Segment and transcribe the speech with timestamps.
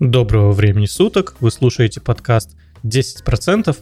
[0.00, 3.76] Доброго времени суток, вы слушаете подкаст 10%,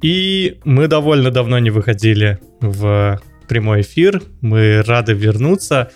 [0.00, 5.90] и мы довольно давно не выходили в прямой эфир, мы рады вернуться,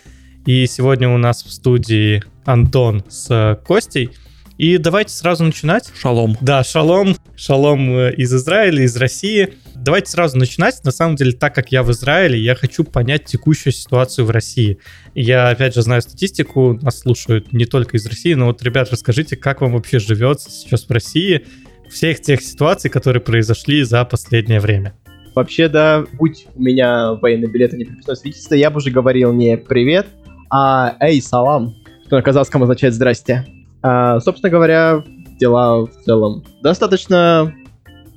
[0.45, 4.11] и сегодня у нас в студии Антон с Костей,
[4.59, 5.91] и давайте сразу начинать.
[5.97, 6.37] Шалом.
[6.41, 9.55] Да, шалом, шалом э, из Израиля, из России.
[9.77, 10.83] Давайте сразу начинать.
[10.85, 14.79] На самом деле, так как я в Израиле, я хочу понять текущую ситуацию в России.
[15.15, 19.37] Я, опять же, знаю статистику, нас слушают не только из России, но вот, ребят, расскажите,
[19.37, 21.47] как вам вообще живется сейчас в России,
[21.89, 24.95] всех тех ситуаций, которые произошли за последнее время.
[25.37, 29.33] Вообще, да, будь у меня военный билет и не приписное свидетельство, я бы уже говорил
[29.33, 30.09] не «привет»,
[30.51, 33.47] а «эй, салам», что на казахском означает «здрасте».
[33.83, 35.05] А, собственно говоря,
[35.39, 37.55] дела в целом достаточно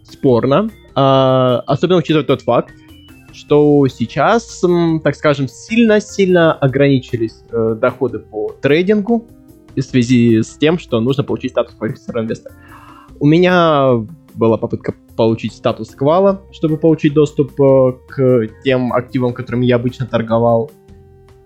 [0.03, 2.73] спорно, а, особенно учитывая тот факт,
[3.33, 4.61] что сейчас,
[5.03, 9.25] так скажем, сильно-сильно ограничились э, доходы по трейдингу
[9.75, 12.55] в связи с тем, что нужно получить статус квалифицированного инвестора.
[13.19, 19.65] У меня была попытка получить статус квала, чтобы получить доступ э, к тем активам, которыми
[19.65, 20.71] я обычно торговал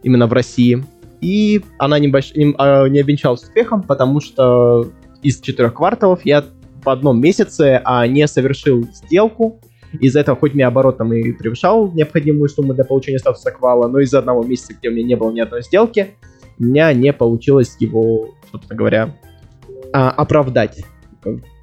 [0.02, 0.84] именно в России
[1.26, 2.36] и она не, больш...
[2.36, 4.92] не, а, не обвенчалась успехом, потому что
[5.24, 6.46] из четырех кварталов я
[6.84, 9.60] в одном месяце а, не совершил сделку.
[10.00, 14.00] Из-за этого, хоть мне оборот там и превышал необходимую сумму для получения статуса квала, но
[14.02, 16.12] из-за одного месяца, где у меня не было ни одной сделки,
[16.60, 19.16] у меня не получилось его, собственно говоря,
[19.94, 20.84] а, оправдать.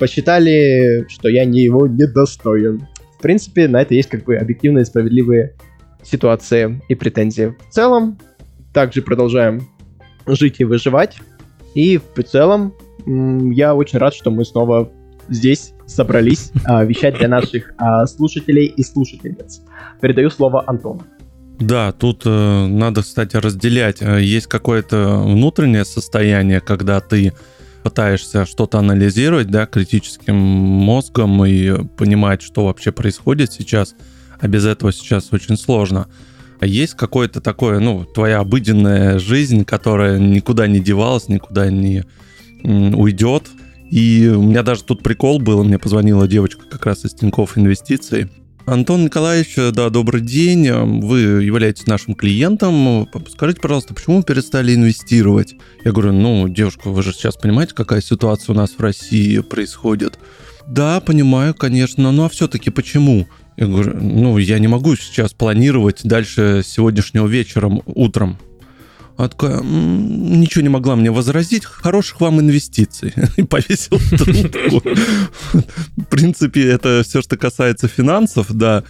[0.01, 2.89] Посчитали, что я не его недостоин.
[3.17, 5.55] В принципе, на это есть как бы объективные справедливые
[6.03, 7.55] ситуации и претензии.
[7.69, 8.19] В целом,
[8.73, 9.69] также продолжаем
[10.27, 11.19] жить и выживать.
[11.75, 12.75] И в целом
[13.07, 14.91] я очень рад, что мы снова
[15.29, 19.63] здесь собрались а, вещать для наших а, слушателей и слушательниц.
[20.01, 21.03] Передаю слово Антону.
[21.59, 24.03] Да, тут э, надо, кстати, разделять.
[24.03, 27.35] Э, есть какое-то внутреннее состояние, когда ты
[27.85, 33.95] пытаешься что-то анализировать, да, критическим мозгом и понимать, что вообще происходит сейчас,
[34.41, 36.09] а без этого сейчас очень сложно.
[36.63, 42.05] Есть какое-то такое, ну, твоя обыденная жизнь, которая никуда не девалась, никуда не
[42.63, 43.49] уйдет.
[43.91, 48.29] И у меня даже тут прикол был, мне позвонила девочка как раз из Тинькофф Инвестиций.
[48.65, 50.71] Антон Николаевич, да, добрый день.
[50.71, 53.09] Вы являетесь нашим клиентом.
[53.29, 55.57] Скажите, пожалуйста, почему вы перестали инвестировать?
[55.85, 60.19] Я говорю, ну, девушка, вы же сейчас понимаете, какая ситуация у нас в России происходит?
[60.69, 63.27] Да, понимаю, конечно, но а все-таки почему?
[63.57, 68.39] Я говорю, ну, я не могу сейчас планировать дальше сегодняшнего вечером, утром.
[69.17, 73.13] Она такая, ничего не могла мне возразить, хороших вам инвестиций.
[73.37, 74.83] И повесил трубку.
[75.97, 78.85] В принципе, это все, что касается финансов, да,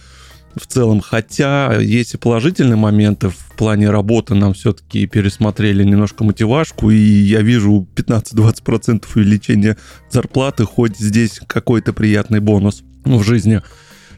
[0.55, 1.01] в целом.
[1.01, 4.33] Хотя есть и положительные моменты в плане работы.
[4.35, 9.77] Нам все-таки пересмотрели немножко мотивашку, и я вижу 15-20% увеличения
[10.09, 13.61] зарплаты, хоть здесь какой-то приятный бонус в жизни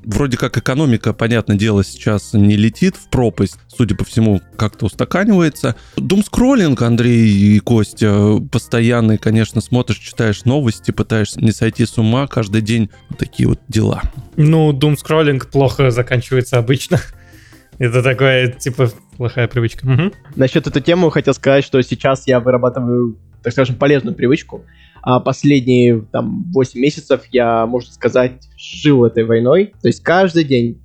[0.05, 5.75] вроде как экономика, понятное дело, сейчас не летит в пропасть, судя по всему, как-то устаканивается.
[5.97, 12.61] Думскроллинг, Андрей и Костя, постоянный, конечно, смотришь, читаешь новости, пытаешься не сойти с ума каждый
[12.61, 12.89] день.
[13.09, 14.01] Вот такие вот дела.
[14.35, 16.99] Ну, думскроллинг плохо заканчивается обычно.
[17.79, 19.85] Это такое, типа, плохая привычка.
[19.85, 20.11] Угу.
[20.35, 24.65] Насчет эту тему хотел сказать, что сейчас я вырабатываю, так скажем, полезную привычку.
[25.05, 29.71] А последние там 8 месяцев я, можно сказать, жил этой войной.
[29.79, 30.81] То есть каждый день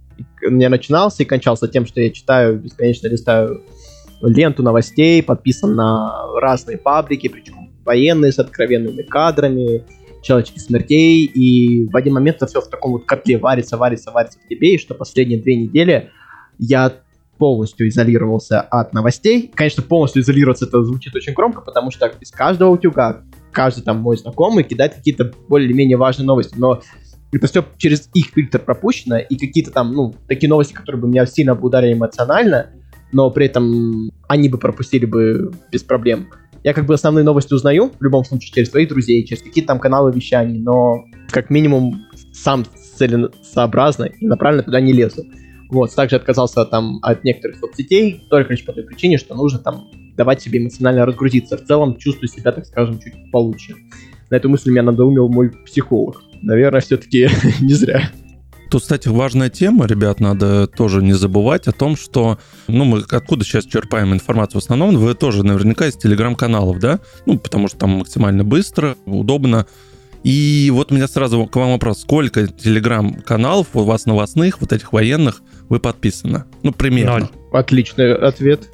[0.47, 3.63] у меня начинался и кончался тем, что я читаю, бесконечно листаю
[4.21, 9.85] ленту новостей, подписан на разные паблики, причем военные с откровенными кадрами,
[10.23, 14.39] человеческих смертей, и в один момент это все в таком вот котле варится, варится, варится
[14.39, 16.11] в тебе, и что последние две недели
[16.59, 16.93] я
[17.39, 19.51] полностью изолировался от новостей.
[19.55, 24.17] Конечно, полностью изолироваться это звучит очень громко, потому что из каждого утюга каждый там мой
[24.17, 26.81] знакомый кидает какие-то более-менее важные новости, но
[27.33, 31.27] это все через их фильтр пропущено, и какие-то там, ну, такие новости, которые бы меня
[31.27, 32.71] сильно ударили эмоционально,
[33.13, 36.29] но при этом они бы пропустили бы без проблем.
[36.63, 39.79] Я как бы основные новости узнаю, в любом случае, через своих друзей, через какие-то там
[39.79, 42.65] каналы вещаний, но как минимум сам
[42.97, 45.25] целесообразно и направленно туда не лезу.
[45.71, 49.89] Вот, также отказался там от некоторых соцсетей, только лишь по той причине, что нужно там
[50.21, 51.57] давать себе эмоционально разгрузиться.
[51.57, 53.75] В целом чувствую себя, так скажем, чуть получше.
[54.29, 56.23] На эту мысль меня надоумил мой психолог.
[56.43, 57.31] Наверное, все-таки
[57.63, 58.11] не зря.
[58.71, 62.39] Тут, кстати, важная тема, ребят, надо тоже не забывать о том, что,
[62.69, 67.01] ну, мы откуда сейчас черпаем информацию в основном, вы тоже наверняка из телеграм-каналов, да?
[67.25, 69.67] Ну, потому что там максимально быстро, удобно.
[70.23, 74.93] И вот у меня сразу к вам вопрос, сколько телеграм-каналов у вас новостных, вот этих
[74.93, 75.41] военных,
[75.71, 76.45] вы подписаны?
[76.63, 77.21] Ну, примерно.
[77.21, 77.29] Ноль.
[77.53, 78.69] Отличный ответ.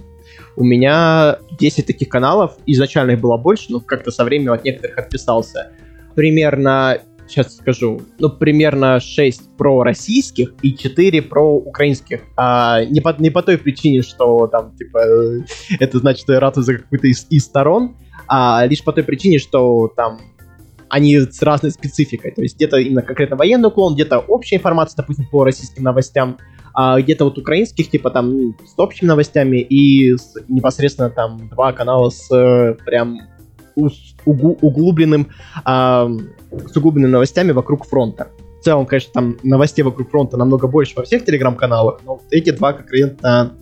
[0.56, 4.96] У меня 10 таких каналов, изначально их было больше, но как-то со временем от некоторых
[4.98, 5.70] отписался.
[6.14, 6.98] Примерно,
[7.28, 12.22] сейчас скажу, ну, примерно 6 про российских и 4 про украинских.
[12.36, 15.40] А, не, по, не по той причине, что там, типа, э,
[15.78, 17.94] это значит, что я ратую за какую-то из, из сторон,
[18.26, 20.20] а лишь по той причине, что там
[20.88, 22.30] они с разной спецификой.
[22.30, 26.38] То есть где-то именно конкретно военный уклон, где-то общая информация, допустим, по российским новостям,
[26.78, 31.72] а где-то вот украинских, типа там ну, с общими новостями и с, непосредственно там два
[31.72, 33.22] канала с э, прям
[33.74, 35.28] угу, углубленным,
[35.64, 36.06] а,
[36.52, 38.28] с углубленными новостями вокруг фронта.
[38.60, 42.50] В целом, конечно, там новостей вокруг фронта намного больше во всех телеграм-каналах, но вот эти
[42.50, 43.54] два конкретно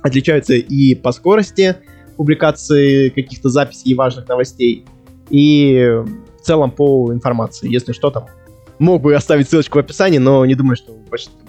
[0.00, 1.76] отличаются и по скорости
[2.16, 4.86] публикации каких-то записей и важных новостей,
[5.28, 6.00] и
[6.40, 7.70] в целом по информации.
[7.70, 8.24] Если что, там
[8.78, 10.92] мог бы оставить ссылочку в описании, но не думаю, что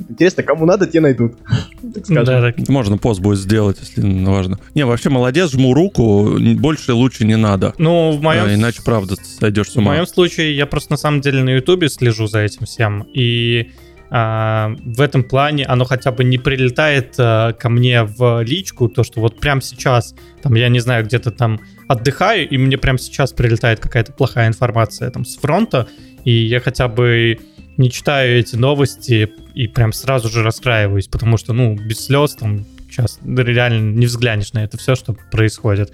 [0.10, 0.44] интересно.
[0.44, 1.36] Кому надо, те найдут.
[1.94, 2.26] Так скажем.
[2.26, 2.68] Да, так.
[2.68, 4.60] Можно пост будет сделать, если важно.
[4.74, 7.74] Не, вообще молодец, жму руку, больше лучше не надо.
[7.78, 8.46] Ну, в моем...
[8.46, 9.92] А, иначе, правда, сойдешь с ума.
[9.92, 13.72] В моем случае я просто на самом деле на Ютубе слежу за этим всем, и
[14.10, 19.04] а, в этом плане оно хотя бы не прилетает а, ко мне в личку, то,
[19.04, 23.34] что вот прямо сейчас, там, я не знаю, где-то там отдыхаю, и мне прямо сейчас
[23.34, 25.88] прилетает какая-то плохая информация там с фронта,
[26.26, 27.40] и я хотя бы
[27.78, 32.66] не читаю эти новости и прям сразу же расстраиваюсь, потому что, ну, без слез там
[32.90, 35.94] сейчас реально не взглянешь на это все, что происходит.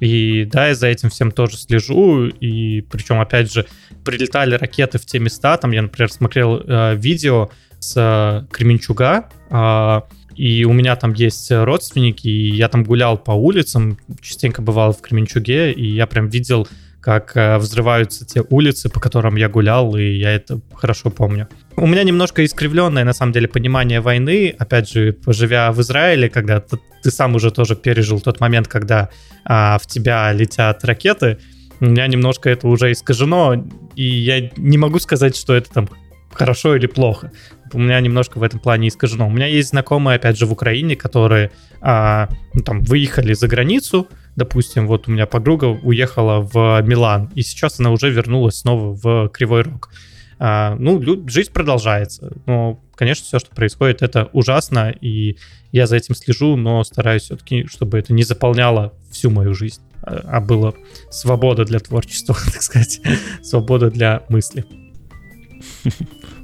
[0.00, 3.66] И да, я за этим всем тоже слежу, и причем, опять же,
[4.04, 7.50] прилетали ракеты в те места, там я, например, смотрел э, видео
[7.80, 10.00] с э, Кременчуга, э,
[10.36, 15.00] и у меня там есть родственники, и я там гулял по улицам, частенько бывал в
[15.00, 16.68] Кременчуге, и я прям видел
[17.08, 21.48] как э, взрываются те улицы, по которым я гулял, и я это хорошо помню.
[21.74, 24.54] У меня немножко искривленное, на самом деле, понимание войны.
[24.58, 29.08] Опять же, поживя в Израиле, когда ты, ты сам уже тоже пережил тот момент, когда
[29.46, 31.38] а, в тебя летят ракеты,
[31.80, 33.54] у меня немножко это уже искажено,
[33.96, 35.88] и я не могу сказать, что это там
[36.30, 37.32] хорошо или плохо.
[37.72, 39.26] У меня немножко в этом плане искажено.
[39.26, 44.08] У меня есть знакомые, опять же, в Украине, которые а, ну, там выехали за границу,
[44.38, 49.28] допустим, вот у меня подруга уехала в Милан, и сейчас она уже вернулась снова в
[49.30, 49.90] Кривой Рог.
[50.38, 52.32] А, ну, жизнь продолжается.
[52.46, 55.36] Но, конечно, все, что происходит, это ужасно, и
[55.72, 60.22] я за этим слежу, но стараюсь все-таки, чтобы это не заполняло всю мою жизнь, а,
[60.24, 60.72] а было
[61.10, 63.00] свобода для творчества, так сказать,
[63.42, 64.64] свобода для мысли.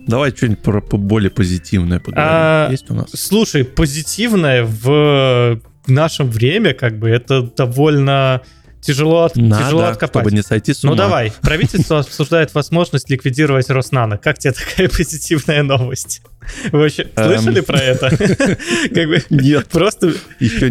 [0.08, 2.28] Давай что-нибудь про более позитивное поговорим.
[2.28, 3.10] А, Есть у нас?
[3.14, 8.42] Слушай, позитивное в в наше время, как бы, это довольно
[8.80, 10.22] тяжело, от, Надо, тяжело откопать.
[10.22, 11.02] чтобы не сойти с ну, ума.
[11.02, 14.18] Ну давай, правительство обсуждает возможность ликвидировать Роснано.
[14.18, 16.22] Как тебе такая позитивная новость?
[16.70, 17.24] Вы вообще эм.
[17.24, 18.10] слышали про это?
[19.30, 19.68] Нет.
[19.68, 20.12] Просто.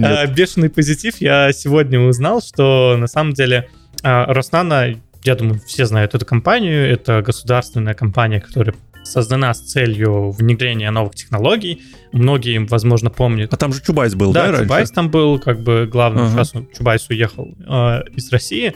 [0.04, 1.16] А, бешеный позитив.
[1.20, 3.70] Я сегодня узнал, что на самом деле
[4.04, 6.92] а, Роснано я думаю, все знают эту компанию.
[6.92, 11.82] Это государственная компания, которая создана с целью внедрения новых технологий.
[12.12, 13.54] Многие, возможно, помнят.
[13.54, 16.26] А там же Чубайс был, да, да Чубайс там был, как бы главным.
[16.26, 16.44] Ага.
[16.44, 18.74] Сейчас Чубайс уехал э, из России.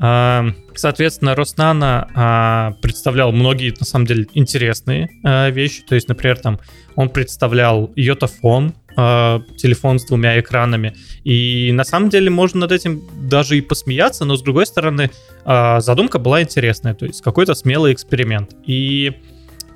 [0.00, 5.82] Э, соответственно, Роснано э, представлял многие, на самом деле, интересные э, вещи.
[5.82, 6.60] То есть, например, там
[6.94, 10.92] он представлял йотафон, телефон с двумя экранами.
[11.22, 15.12] И на самом деле можно над этим даже и посмеяться, но с другой стороны,
[15.44, 18.56] задумка была интересная, то есть какой-то смелый эксперимент.
[18.66, 19.12] И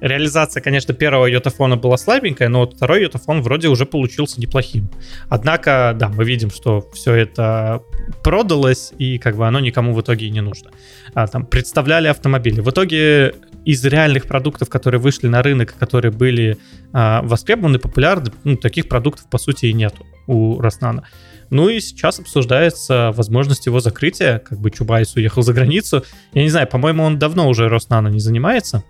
[0.03, 4.91] Реализация, конечно, первого йотафона была слабенькая, но вот второй йотафон вроде уже получился неплохим.
[5.29, 7.85] Однако, да, мы видим, что все это
[8.25, 10.73] продалось, и как бы оно никому в итоге и не нужно.
[11.15, 12.61] А, там представляли автомобили.
[12.61, 16.59] В итоге из реальных продуктов, которые вышли на рынок, которые были
[16.93, 21.05] а, востребованы, популярны, ну, таких продуктов, по сути, и нету у Роснана.
[21.51, 26.03] Ну и сейчас обсуждается возможность его закрытия, как бы Чубайс уехал за границу.
[26.33, 28.83] Я не знаю, по-моему, он давно уже Роснано не занимается.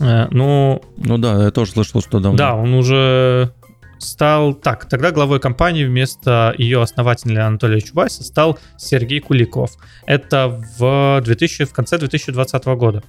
[0.00, 2.38] Э, ну, ну да, я тоже слышал, что давно.
[2.38, 3.52] Да, он уже
[3.98, 4.54] стал...
[4.54, 9.72] Так, тогда главой компании вместо ее основателя Анатолия Чубайса стал Сергей Куликов.
[10.06, 13.02] Это в, 2000, в конце 2020 года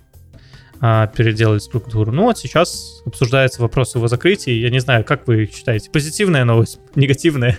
[0.80, 2.12] а, переделали структуру.
[2.12, 4.54] Ну вот сейчас обсуждается вопрос его закрытия.
[4.54, 7.58] Я не знаю, как вы считаете, позитивная новость, негативная?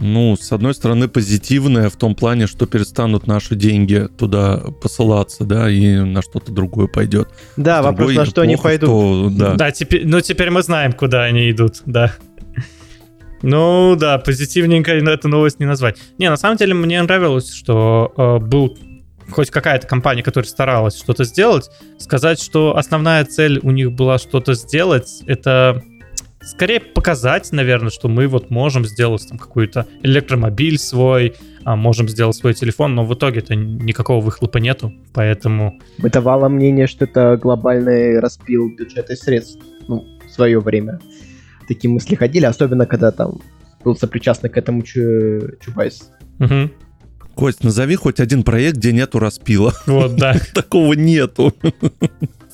[0.00, 5.70] Ну, с одной стороны, позитивное в том плане, что перестанут наши деньги туда посылаться, да,
[5.70, 7.28] и на что-то другое пойдет.
[7.56, 8.88] Да, с вопрос, другой, на что плохо, они пойдут.
[8.88, 12.14] То, да, да теперь, ну теперь мы знаем, куда они идут, да.
[13.42, 15.98] Ну да, позитивненько эту новость не назвать.
[16.18, 18.76] Не, на самом деле мне нравилось, что э, был
[19.30, 24.54] хоть какая-то компания, которая старалась что-то сделать, сказать, что основная цель у них была что-то
[24.54, 25.82] сделать, это
[26.42, 32.36] скорее показать, наверное, что мы вот можем сделать там какой-то электромобиль свой, а можем сделать
[32.36, 35.78] свой телефон, но в итоге-то никакого выхлопа нету, поэтому...
[35.98, 41.00] Бытовало мнение, что это глобальный распил бюджета и средств, ну, в свое время.
[41.68, 43.40] Такие мысли ходили, особенно когда там
[43.84, 45.56] был сопричастный к этому Чу...
[45.60, 46.10] Чубайс.
[46.38, 46.70] Угу.
[47.34, 49.74] Кость, назови хоть один проект, где нету распила.
[49.86, 50.36] Вот, да.
[50.54, 51.54] Такого нету.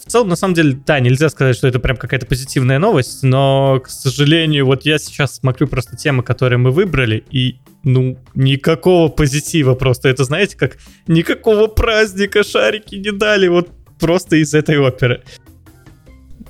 [0.06, 3.80] В целом, на самом деле, да, нельзя сказать, что это прям какая-то позитивная новость, но,
[3.80, 9.74] к сожалению, вот я сейчас смотрю просто темы, которые мы выбрали, и, ну, никакого позитива
[9.74, 10.08] просто.
[10.08, 15.24] Это, знаете, как никакого праздника шарики не дали, вот просто из этой оперы.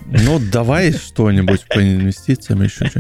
[0.09, 2.91] Ну, давай что-нибудь по инвестициям еще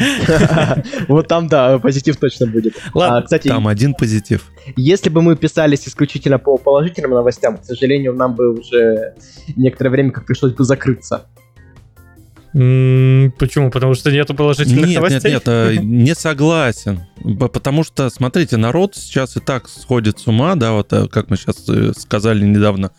[1.08, 2.74] Вот там, да, позитив точно будет.
[2.94, 4.50] Ладно, а, кстати, там один позитив.
[4.76, 9.14] Если бы мы писались исключительно по положительным новостям, к сожалению, нам бы уже
[9.54, 11.26] некоторое время как пришлось бы закрыться.
[12.52, 13.70] Почему?
[13.70, 15.32] Потому что нету положительных нет, новостей?
[15.32, 17.02] Нет, нет, э, не согласен.
[17.38, 21.36] Потому что, смотрите, народ сейчас и так сходит с ума, да, вот э, как мы
[21.36, 22.92] сейчас э, сказали недавно,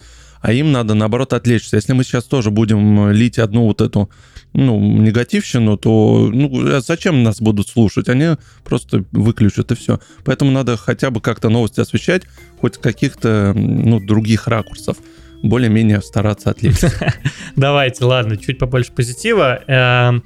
[0.48, 1.76] а им надо, наоборот, отвлечься.
[1.76, 4.10] Если мы сейчас тоже будем лить одну вот эту
[4.54, 8.08] ну, негативщину, то ну, а зачем нас будут слушать?
[8.08, 10.00] Они просто выключат и все.
[10.24, 12.22] Поэтому надо хотя бы как-то новости освещать,
[12.62, 14.96] хоть каких-то ну, других ракурсов
[15.44, 16.94] более-менее стараться отвлечься.
[17.58, 19.62] Давайте, ладно, чуть побольше позитива.
[19.68, 20.24] Эм,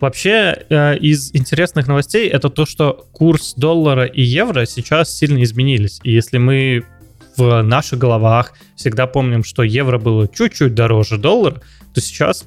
[0.00, 6.00] вообще, э, из интересных новостей это то, что курс доллара и евро сейчас сильно изменились.
[6.02, 6.84] И если мы
[7.40, 11.62] в наших головах всегда помним, что евро было чуть-чуть дороже доллара,
[11.94, 12.46] то сейчас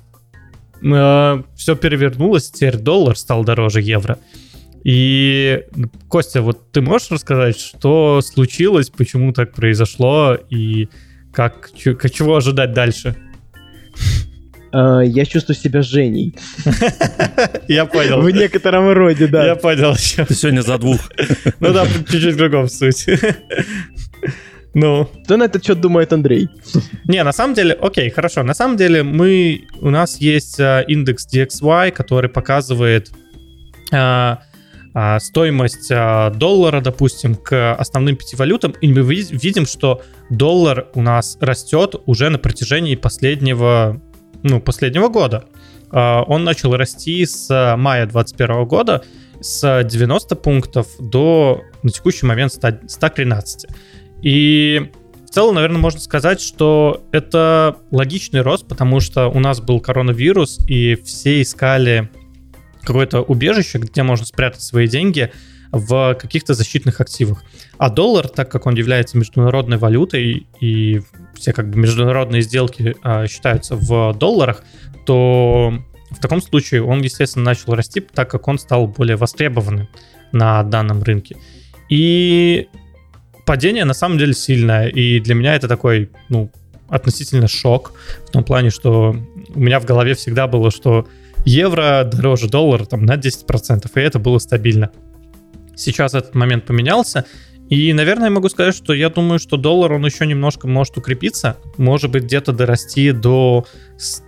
[0.84, 4.20] э, все перевернулось, теперь доллар стал дороже евро.
[4.84, 5.64] И,
[6.10, 10.90] Костя, вот ты можешь рассказать, что случилось, почему так произошло и
[11.32, 13.16] как, чего ожидать дальше?
[14.74, 16.36] Uh, я чувствую себя Женей.
[17.68, 18.22] Я понял.
[18.22, 19.46] В некотором роде, да.
[19.46, 19.94] Я понял.
[19.94, 21.12] Ты сегодня за двух.
[21.60, 23.06] Ну да, чуть-чуть в другом суть.
[24.74, 25.08] Ну.
[25.24, 26.50] Что на этот счет думает Андрей?
[27.08, 28.44] Не, на самом деле, окей, хорошо.
[28.44, 33.12] На самом деле мы, у нас есть а, индекс DXY, который показывает
[33.92, 34.40] а,
[34.96, 41.38] а, стоимость доллара, допустим, к основным пяти валютам, и мы видим, что доллар у нас
[41.40, 44.02] растет уже на протяжении последнего,
[44.42, 45.46] ну, последнего года.
[45.92, 49.04] Он начал расти с мая 2021 года
[49.42, 53.68] с 90 пунктов до на текущий момент 100, 113.
[54.24, 54.90] И
[55.28, 60.60] в целом, наверное, можно сказать, что это логичный рост, потому что у нас был коронавирус,
[60.68, 62.10] и все искали
[62.82, 65.32] какое-то убежище, где можно спрятать свои деньги
[65.72, 67.44] в каких-то защитных активах.
[67.78, 71.02] А доллар, так как он является международной валютой и
[71.34, 74.64] все как бы международные сделки э, считаются в долларах,
[75.06, 75.74] то
[76.12, 79.90] в таком случае он, естественно, начал расти, так как он стал более востребованным
[80.32, 81.38] на данном рынке.
[81.90, 82.68] И
[83.46, 86.52] падение на самом деле сильное, и для меня это такой, ну,
[86.90, 87.94] относительно шок,
[88.28, 89.16] в том плане, что
[89.54, 91.08] у меня в голове всегда было, что
[91.46, 94.92] евро дороже доллара там на 10%, и это было стабильно.
[95.76, 97.26] Сейчас этот момент поменялся,
[97.70, 101.58] и, наверное, я могу сказать, что я думаю, что доллар, он еще немножко может укрепиться,
[101.78, 103.66] может быть, где-то дорасти до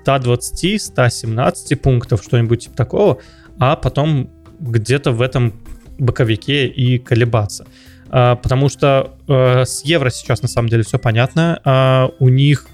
[0.05, 3.19] 120-117 пунктов, что-нибудь типа такого,
[3.59, 5.53] а потом где-то в этом
[5.99, 7.67] боковике и колебаться.
[8.09, 11.59] А, потому что э, с евро сейчас на самом деле все понятно.
[11.63, 12.67] А, у них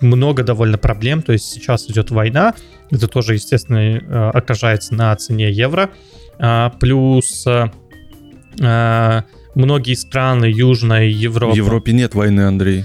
[0.00, 2.54] много довольно проблем, то есть сейчас идет война,
[2.90, 5.90] это тоже, естественно, э, отражается на цене евро.
[6.38, 9.22] А, плюс э,
[9.54, 11.54] многие страны Южной Европы...
[11.54, 12.84] В Европе нет войны, Андрей.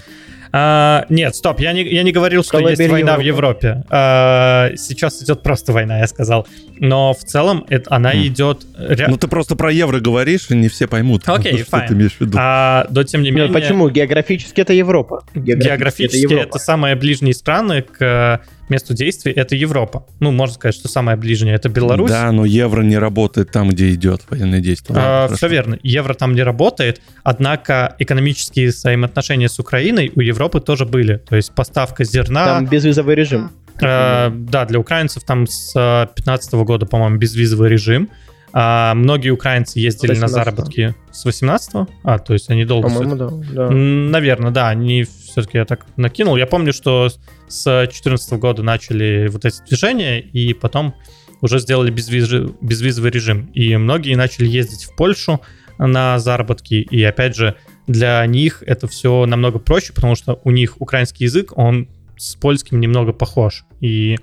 [0.59, 3.21] А, нет, стоп, я не, я не говорил, что Колыбель есть война Европы.
[3.21, 3.83] в Европе.
[3.89, 6.47] А, сейчас идет просто война, я сказал.
[6.79, 8.27] Но в целом это, она mm.
[8.27, 8.65] идет...
[9.07, 12.13] Ну ты просто про евро говоришь, и не все поймут, Окей, okay, что ты имеешь
[12.13, 12.37] в виду.
[12.41, 13.53] А, но тем не менее...
[13.53, 13.89] Почему?
[13.89, 15.23] Географически это Европа.
[15.35, 16.49] Географически, Географически это, Европа.
[16.49, 20.05] это самые ближние страны к месту действия это Европа.
[20.19, 22.09] Ну, можно сказать, что самое ближнее это Беларусь.
[22.09, 24.97] Да, но евро не работает там, где идет военное действие.
[25.00, 25.79] А, все верно.
[25.83, 31.17] Евро там не работает, однако экономические взаимоотношения с Украиной у Европы тоже были.
[31.17, 32.45] То есть поставка зерна...
[32.45, 33.51] Там безвизовый режим.
[33.81, 38.09] А, да, для украинцев там с 2015 года, по-моему, безвизовый режим.
[38.54, 42.88] А многие украинцы ездили на заработки с 18 А, то есть они долго...
[42.88, 43.70] По-моему, да, да.
[43.70, 46.38] Наверное, да, они все-таки я так накинул.
[46.38, 47.10] Я помню, что
[47.48, 50.96] с 2014 года начали вот эти движения, и потом
[51.42, 52.51] уже сделали безвиз...
[52.62, 53.51] безвизовый режим.
[53.54, 55.42] И многие начали ездить в Польшу
[55.77, 60.82] на заработки, и опять же, для них это все намного проще, потому что у них
[60.82, 61.88] украинский язык, он
[62.18, 64.18] с польским немного похож, и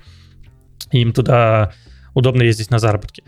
[0.91, 1.73] им туда
[2.13, 3.23] удобно ездить на заработки.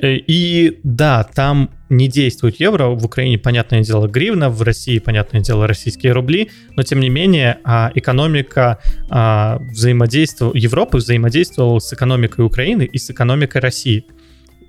[0.00, 5.40] Э, и да, там не действует евро, в Украине, понятное дело, гривна, в России, понятное
[5.40, 8.78] дело, российские рубли, но тем не менее а, экономика
[9.08, 14.04] а, взаимодействовала, Европы взаимодействовала с экономикой Украины и с экономикой России.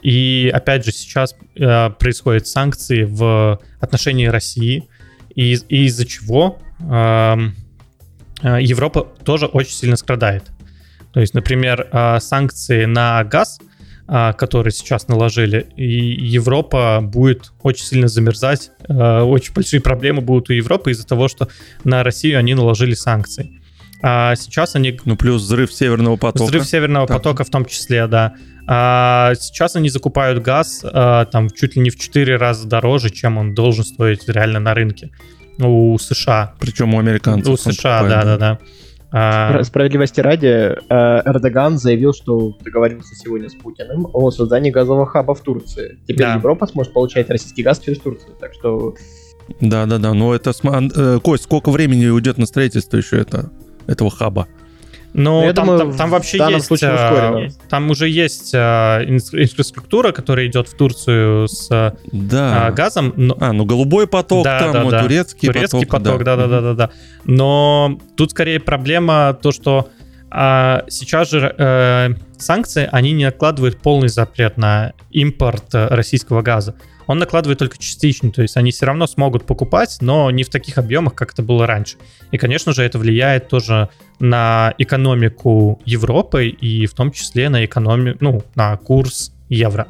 [0.01, 4.87] И опять же сейчас э, происходят санкции в отношении России,
[5.35, 7.35] и, и из-за чего э,
[8.41, 10.45] Европа тоже очень сильно страдает.
[11.11, 11.89] То есть, например,
[12.21, 13.59] санкции на газ
[14.33, 20.53] которые сейчас наложили, и Европа будет очень сильно замерзать, а, очень большие проблемы будут у
[20.53, 21.47] Европы из-за того, что
[21.83, 23.61] на Россию они наложили санкции.
[24.01, 24.99] А сейчас они...
[25.05, 26.45] Ну, плюс взрыв Северного потока.
[26.45, 27.17] Взрыв Северного так.
[27.17, 28.33] потока в том числе, да.
[28.65, 33.37] А сейчас они закупают газ а, там чуть ли не в 4 раза дороже, чем
[33.37, 35.11] он должен стоить реально на рынке
[35.59, 36.53] у США.
[36.59, 37.53] Причем у американцев.
[37.53, 38.59] У США, да-да-да.
[39.11, 39.63] А...
[39.63, 45.41] Справедливости ради, э, Эрдоган заявил, что договорился сегодня с Путиным о создании газового хаба в
[45.41, 45.97] Турции.
[46.03, 46.35] Теперь да.
[46.35, 48.35] Европа сможет получать российский газ через Турцию.
[48.39, 48.93] Так что...
[49.59, 50.51] Да-да-да, но это...
[50.51, 53.49] Э, Кость, сколько времени уйдет на строительство еще это,
[53.87, 54.47] этого хаба?
[55.13, 60.45] Ну, ну там, думаю, там, там вообще есть, а, там уже есть а, инфраструктура, которая
[60.47, 61.67] идет в Турцию с
[62.11, 62.67] да.
[62.67, 63.13] а, газом.
[63.15, 63.35] Но...
[63.39, 65.03] А, ну голубой поток, да, там да, да.
[65.03, 66.89] турецкий, турецкий поток, поток да, да, да, да, да.
[67.25, 69.89] Но тут скорее проблема то, что
[70.31, 76.75] а, сейчас же э, санкции они не накладывают полный запрет на импорт э, российского газа
[77.09, 80.77] он накладывает только частично, то есть они все равно смогут покупать, но не в таких
[80.77, 81.97] объемах, как это было раньше.
[82.29, 88.17] И, конечно же, это влияет тоже на экономику Европы и в том числе на экономику,
[88.21, 89.87] ну, на курс евро.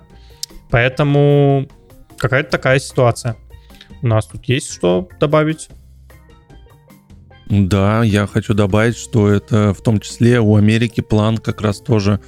[0.69, 1.67] Поэтому
[2.17, 3.35] какая-то такая ситуация.
[4.01, 5.67] У нас тут есть что добавить?
[7.49, 12.19] Да, я хочу добавить, что это в том числе у Америки план как раз тоже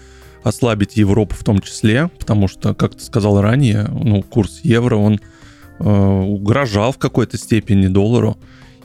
[0.44, 5.20] ослабить Европу в том числе, потому что, как ты сказал ранее, ну, курс евро, он
[5.80, 8.38] э, угрожал в какой-то степени доллару,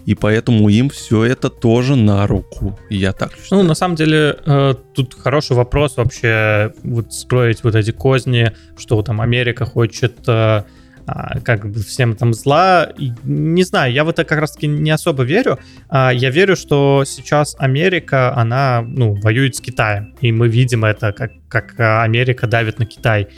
[0.05, 2.79] и поэтому им все это тоже на руку.
[2.91, 3.63] Я так считаю.
[3.63, 9.01] Ну, на самом деле, э, тут хороший вопрос вообще вот строить вот эти козни, что
[9.01, 10.65] там Америка хочет э,
[11.07, 12.93] а, как бы всем там зла.
[13.25, 15.59] Не знаю, я в это как раз-таки не особо верю.
[15.89, 20.15] А, я верю, что сейчас Америка, она, ну, воюет с Китаем.
[20.21, 23.29] И мы видим это, как, как Америка давит на Китай.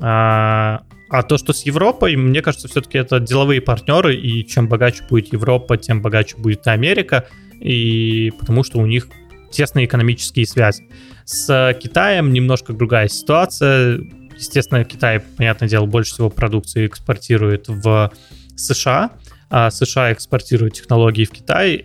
[0.00, 5.04] А, а то, что с Европой, мне кажется, все-таки это деловые партнеры, и чем богаче
[5.08, 7.26] будет Европа, тем богаче будет и Америка,
[7.60, 9.08] и потому что у них
[9.50, 10.88] тесные экономические связи.
[11.24, 14.00] С Китаем немножко другая ситуация
[14.40, 18.10] Естественно, Китай, понятное дело, больше всего продукции экспортирует в
[18.56, 19.10] США,
[19.50, 21.84] а США экспортирует технологии в Китай.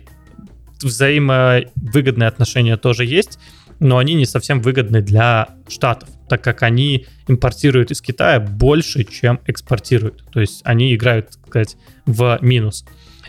[0.82, 3.38] Взаимовыгодные отношения тоже есть,
[3.78, 9.38] но они не совсем выгодны для Штатов, так как они импортируют из Китая больше, чем
[9.46, 10.24] экспортируют.
[10.32, 12.86] То есть они играют, так сказать, в минус.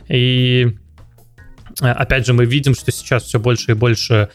[0.08, 0.78] И
[1.82, 4.30] опять же, мы видим, что сейчас все больше и больше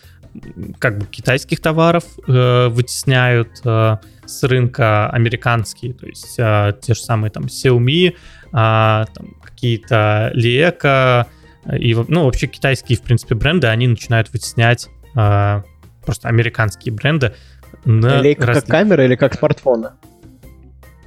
[0.78, 3.96] как бы китайских товаров э, вытесняют э,
[4.38, 8.14] с рынка американские, то есть э, те же самые там Xiaomi,
[8.52, 9.04] э,
[9.42, 11.26] какие-то Лека
[11.70, 15.62] и ну вообще китайские в принципе бренды, они начинают вытеснять э,
[16.04, 17.34] просто американские бренды.
[17.84, 18.60] Лейка раз...
[18.60, 19.90] как камера или как смартфоны?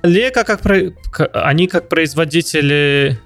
[0.04, 0.94] Лека как про...
[1.34, 3.20] они как производители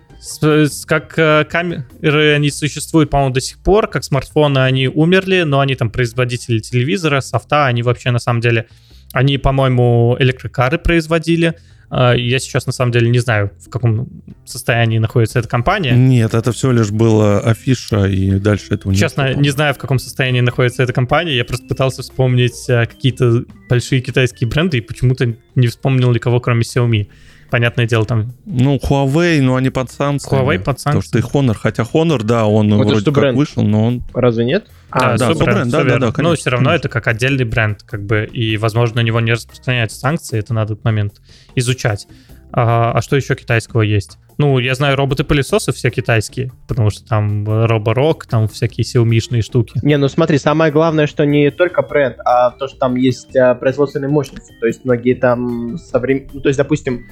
[0.86, 5.76] как э, камеры, они существуют, по-моему, до сих пор, как смартфоны они умерли, но они
[5.76, 8.68] там производители телевизора, софта, они вообще на самом деле,
[9.14, 11.56] они, по-моему, электрокары производили.
[11.90, 14.08] А, я сейчас на самом деле не знаю, в каком
[14.46, 15.92] состоянии находится эта компания.
[15.92, 19.98] Нет, это всего лишь была афиша, и дальше этого не Честно, не знаю, в каком
[19.98, 21.36] состоянии находится эта компания.
[21.36, 26.62] Я просто пытался вспомнить э, какие-то большие китайские бренды, и почему-то не вспомнил никого, кроме
[26.62, 27.08] Xiaomi
[27.50, 28.34] понятное дело, там...
[28.46, 30.44] Ну, Huawei, ну, они под санкциями.
[30.44, 31.02] Huawei под санкциями.
[31.02, 33.38] Потому что и Honor, хотя Honor, да, он вот вроде как бренд.
[33.38, 34.04] вышел, но он...
[34.14, 34.68] Разве нет?
[34.92, 36.24] А, да, да, бренд, да, да, да, конечно.
[36.24, 40.00] Но все равно это как отдельный бренд, как бы, и, возможно, на него не распространяются
[40.00, 41.22] санкции, это надо в этот момент
[41.56, 42.08] изучать.
[42.52, 44.18] А, а что еще китайского есть?
[44.40, 49.80] Ну, я знаю роботы-пылесосы все китайские, потому что там Роборок, там всякие Xiaomi штуки.
[49.84, 53.54] Не, ну смотри, самое главное, что не только бренд, а то, что там есть а,
[53.54, 54.54] производственные мощности.
[54.60, 56.30] То есть многие там современные...
[56.34, 57.06] Ну, то есть, допустим,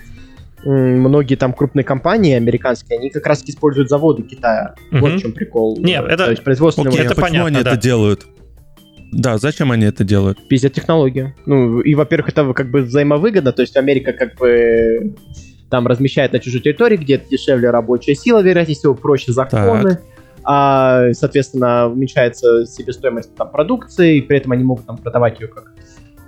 [0.64, 4.76] многие там крупные компании американские, они как раз используют заводы Китая.
[4.92, 5.00] Угу.
[5.00, 5.78] Вот в чем прикол.
[5.80, 7.72] Нет, это, То есть производственные Окей, это почему понятно, они да.
[7.72, 8.28] это делают?
[9.12, 10.48] Да, зачем они это делают?
[10.50, 11.34] Пиздят технологию.
[11.46, 15.16] Ну, и, во-первых, это как бы взаимовыгодно, то есть Америка как бы
[15.70, 19.92] там размещает на чужой территории, где дешевле рабочая сила, вероятнее всего, проще законы.
[19.92, 20.02] Так.
[20.44, 25.74] А, соответственно, уменьшается себестоимость там, продукции, и при этом они могут там продавать ее как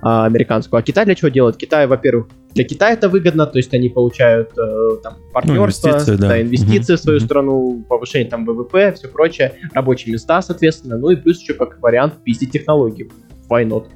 [0.02, 0.78] а, американскую.
[0.78, 1.56] А Китай для чего делает?
[1.56, 6.16] Китай, во-первых, для Китая это выгодно, то есть они получают э, там партнерство, ну, инвестиции,
[6.16, 6.28] да.
[6.28, 7.26] Да, инвестиции угу, в свою угу.
[7.26, 12.14] страну, повышение там ВВП, все прочее, рабочие места, соответственно, ну и плюс еще как вариант
[12.24, 13.10] пиздить технологии.
[13.48, 13.86] Why not?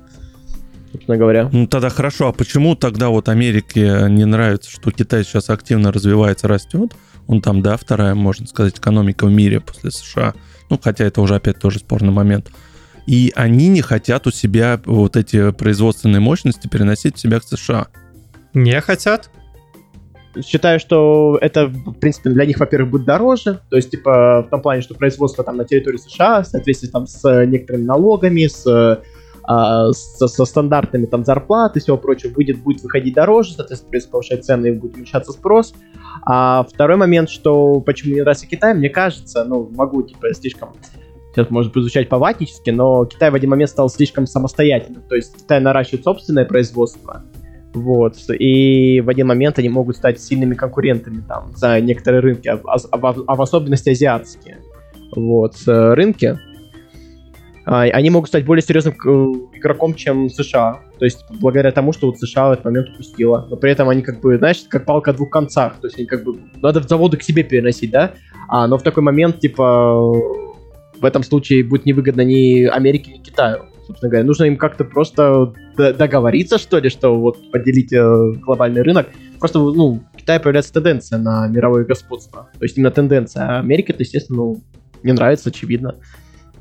[0.93, 1.49] собственно говоря.
[1.53, 6.47] Ну тогда хорошо, а почему тогда вот Америке не нравится, что Китай сейчас активно развивается,
[6.47, 6.93] растет?
[7.27, 10.35] Он там, да, вторая, можно сказать, экономика в мире после США.
[10.71, 12.51] Ну, хотя это уже опять тоже спорный момент.
[13.07, 17.89] И они не хотят у себя вот эти производственные мощности переносить в себя к США.
[18.55, 19.31] Не хотят?
[20.45, 23.61] Считаю, что это, в принципе, для них, во-первых, будет дороже.
[23.71, 27.07] То есть, типа, в том плане, что производство там на территории США в соответствии там
[27.07, 29.01] с некоторыми налогами, с
[29.47, 34.11] а, со, со стандартными там зарплат и всего прочего выйдет, будет выходить дороже, соответственно, придется
[34.11, 35.75] повышать цены и будет уменьшаться спрос.
[36.23, 40.75] А второй момент, что почему не нравится Китай, мне кажется, ну, могу, типа, слишком
[41.35, 45.03] сейчас может прозвучать поватнически, но Китай в один момент стал слишком самостоятельным.
[45.09, 47.25] То есть Китай наращивает собственное производство,
[47.75, 52.61] вот, и в один момент они могут стать сильными конкурентами там за некоторые рынки, а,
[52.65, 54.59] а, а, а в особенности азиатские.
[55.17, 56.39] Вот, рынки,
[57.67, 60.81] а, они могут стать более серьезным э, игроком, чем США.
[60.99, 63.47] То есть, благодаря тому, что вот США в этот момент упустила.
[63.49, 65.81] Но при этом они как бы, знаешь, как палка о двух концах.
[65.81, 68.13] То есть, они как бы, надо в заводы к себе переносить, да?
[68.49, 70.13] А, но в такой момент, типа,
[71.01, 73.65] в этом случае будет невыгодно ни Америке, ни Китаю.
[73.87, 79.09] Собственно говоря, нужно им как-то просто договориться, что ли, что вот поделить э, глобальный рынок.
[79.39, 82.49] Просто, ну, в Китае появляется тенденция на мировое господство.
[82.59, 83.45] То есть именно тенденция.
[83.45, 84.63] А Америке это, естественно, ну,
[85.03, 85.97] не нравится, очевидно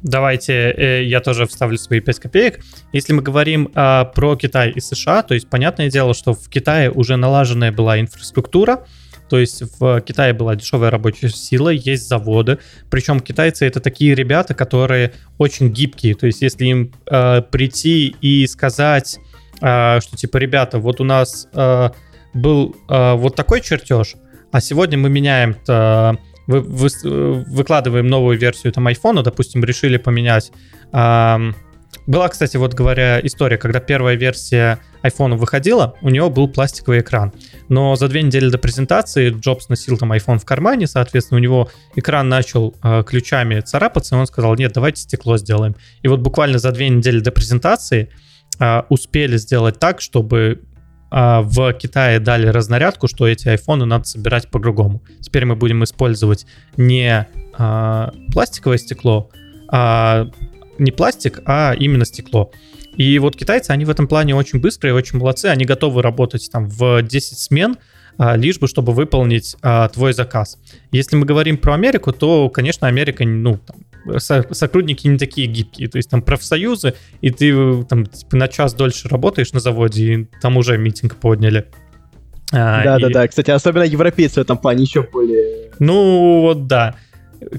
[0.04, 2.60] давайте э, я тоже вставлю свои 5 копеек.
[2.92, 6.92] Если мы говорим э, про Китай и США, то есть понятное дело, что в Китае
[6.92, 8.86] уже налаженная была инфраструктура,
[9.34, 12.60] то есть в Китае была дешевая рабочая сила, есть заводы.
[12.92, 16.14] Причем китайцы это такие ребята, которые очень гибкие.
[16.14, 19.18] То есть если им э, прийти и сказать,
[19.60, 21.90] э, что типа, ребята, вот у нас э,
[22.36, 24.18] был э, вот такой чертеж,
[24.52, 26.14] а сегодня мы меняем э,
[26.46, 26.90] вы, вы,
[27.48, 30.52] выкладываем новую версию там айфона, допустим, решили поменять.
[30.92, 31.56] Эм,
[32.06, 37.34] была, кстати, вот говоря, история, когда первая версия iPhone выходила, у него был пластиковый экран.
[37.70, 41.70] Но за две недели до презентации Джобс носил там iPhone в кармане, соответственно, у него
[41.96, 45.76] экран начал э, ключами царапаться, и он сказал, нет, давайте стекло сделаем.
[46.02, 48.10] И вот буквально за две недели до презентации
[48.60, 50.62] э, успели сделать так, чтобы
[51.16, 55.04] а, в Китае дали разнарядку, что эти айфоны надо собирать по-другому.
[55.22, 59.30] Теперь мы будем использовать не а, пластиковое стекло,
[59.70, 60.32] а
[60.78, 62.52] не пластик, а именно стекло.
[62.96, 66.68] И вот китайцы, они в этом плане очень быстрые, очень молодцы, они готовы работать там
[66.68, 67.78] в 10 смен,
[68.18, 70.60] а, лишь бы чтобы выполнить а, твой заказ.
[70.92, 73.78] Если мы говорим про Америку, то, конечно, Америка, ну, там,
[74.20, 79.08] сотрудники не такие гибкие, то есть там профсоюзы, и ты там типа, на час дольше
[79.08, 81.66] работаешь на заводе, и там уже митинг подняли.
[82.52, 83.28] Да-да-да, и...
[83.28, 85.72] кстати, особенно европейцы в этом плане еще более...
[85.80, 86.96] Ну, вот да.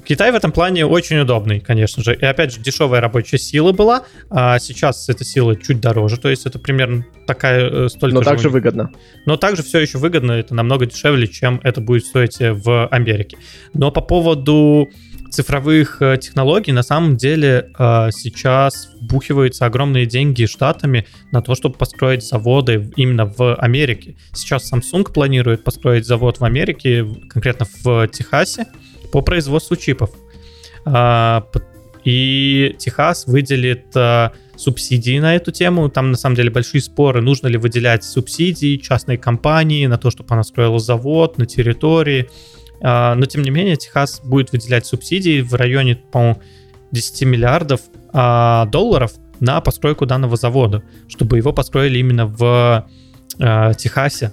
[0.05, 2.15] Китай в этом плане очень удобный, конечно же.
[2.15, 6.47] И опять же, дешевая рабочая сила была, а сейчас эта сила чуть дороже, то есть
[6.47, 8.91] это примерно такая э, столько Но же также выгодно.
[9.27, 13.39] Но также все еще выгодно, это намного дешевле, чем это будет стоить в Америке.
[13.73, 14.89] Но по поводу
[15.35, 21.77] цифровых э, технологий на самом деле э, сейчас вбухиваются огромные деньги штатами на то, чтобы
[21.77, 24.17] построить заводы именно в Америке.
[24.33, 28.67] Сейчас Samsung планирует построить завод в Америке, конкретно в Техасе,
[29.15, 30.11] по производству чипов.
[30.85, 31.47] А,
[32.03, 35.89] и Техас выделит э, субсидии на эту тему.
[35.89, 40.35] Там на самом деле большие споры, нужно ли выделять субсидии частной компании на то, чтобы
[40.35, 42.29] она строила завод на территории.
[42.83, 46.43] А, но, тем не менее, Техас будет выделять субсидии в районе, по-моему,
[46.91, 52.89] 10 миллиардов а, долларов на постройку данного завода, чтобы его построили именно в
[53.39, 54.33] а, Техасе,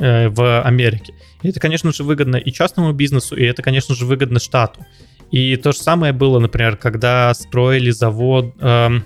[0.00, 1.14] э, в Америке.
[1.42, 4.84] И это, конечно же, выгодно и частному бизнесу, и это, конечно же, выгодно штату.
[5.30, 9.04] И то же самое было, например, когда строили завод, эм,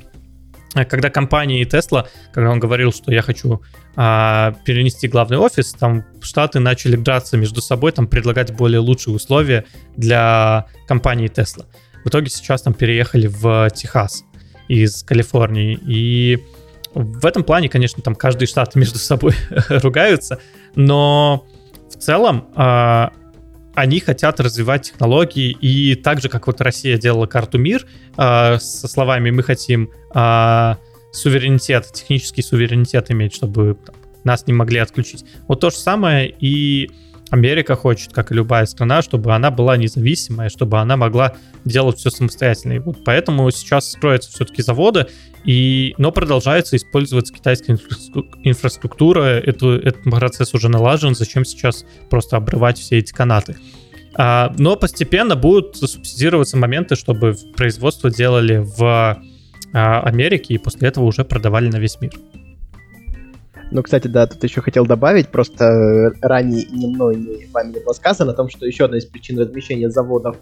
[0.75, 3.63] когда компания Tesla, когда он говорил, что я хочу
[3.95, 9.67] а, перенести главный офис, там штаты начали драться между собой, там предлагать более лучшие условия
[9.97, 11.67] для компании Tesla.
[12.05, 14.25] В итоге сейчас там переехали в Техас
[14.69, 15.79] из Калифорнии.
[15.87, 16.43] И
[16.95, 19.35] в этом плане, конечно, там каждый штат между собой
[19.69, 20.41] ругаются,
[20.75, 21.47] но
[21.91, 23.13] в целом а,
[23.75, 28.89] они хотят развивать технологии, и так же, как вот Россия делала карту мир э, со
[28.89, 30.75] словами «мы хотим э,
[31.13, 35.25] суверенитет, технический суверенитет иметь, чтобы там, нас не могли отключить».
[35.49, 36.91] Вот то же самое и
[37.35, 42.11] Америка хочет, как и любая страна, чтобы она была независимая, чтобы она могла делать все
[42.11, 42.75] самостоятельно.
[42.75, 45.09] И вот поэтому сейчас строятся все-таки заводы,
[45.45, 47.77] и, но продолжается использоваться китайская
[48.45, 49.25] инфраструктура.
[49.25, 51.17] Это, этот процесс уже налажен.
[51.17, 53.57] Зачем сейчас просто обрывать все эти канаты?
[54.17, 59.21] А, но постепенно будут субсидироваться моменты, чтобы производство делали в
[59.73, 62.13] а, Америке и после этого уже продавали на весь мир.
[63.75, 67.93] Ну, кстати, да, тут еще хотел добавить, просто ранее ни мной, ни вами не было
[67.93, 70.37] сказано о том, что еще одна из причин размещения заводов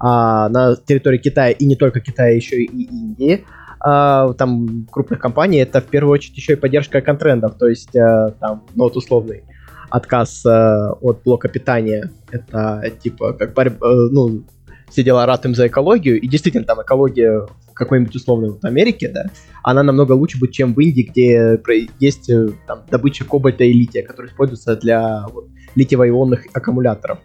[0.00, 3.44] а, на территории Китая, и не только Китая, еще и Индии,
[3.78, 8.30] а, там крупных компаний, это в первую очередь еще и поддержка контрендов, то есть а,
[8.40, 9.44] там, ну вот условный
[9.90, 14.44] отказ а, от блока питания, это типа как борьба, э, ну,
[14.90, 19.26] все дела ратуем за экологию, и действительно там экология в какой-нибудь условной вот Америке, да,
[19.62, 21.60] она намного лучше будет, чем в Индии, где
[22.00, 27.18] есть э, там, добыча кобальта и лития, которые используются для вот, литиево-ионных аккумуляторов.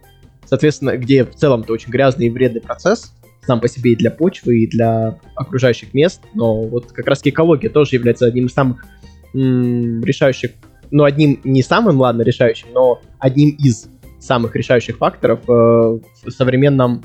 [0.45, 3.13] Соответственно, где в целом это очень грязный и вредный процесс,
[3.45, 7.69] сам по себе и для почвы, и для окружающих мест, но вот как раз экология
[7.69, 8.85] тоже является одним из самых
[9.33, 10.51] м- решающих,
[10.91, 13.87] ну, одним не самым, ладно, решающим, но одним из
[14.19, 17.03] самых решающих факторов э, в современном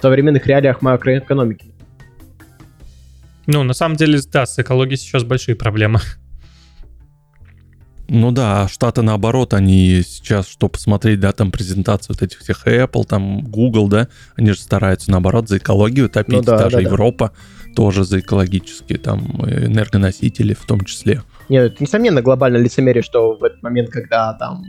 [0.00, 1.74] в современных реалиях макроэкономики.
[3.46, 6.00] Ну, на самом деле, да, с экологией сейчас большие проблемы.
[8.08, 12.66] Ну да, а Штаты наоборот, они сейчас, чтобы посмотреть, да, там презентацию вот этих всех
[12.66, 16.82] Apple, там Google, да, они же стараются наоборот за экологию топить, ну, да, даже да,
[16.82, 17.32] Европа
[17.66, 17.74] да.
[17.74, 21.22] тоже за экологические там энергоносители в том числе.
[21.48, 24.64] Нет, это несомненно глобальное лицемерие, что в этот момент, когда там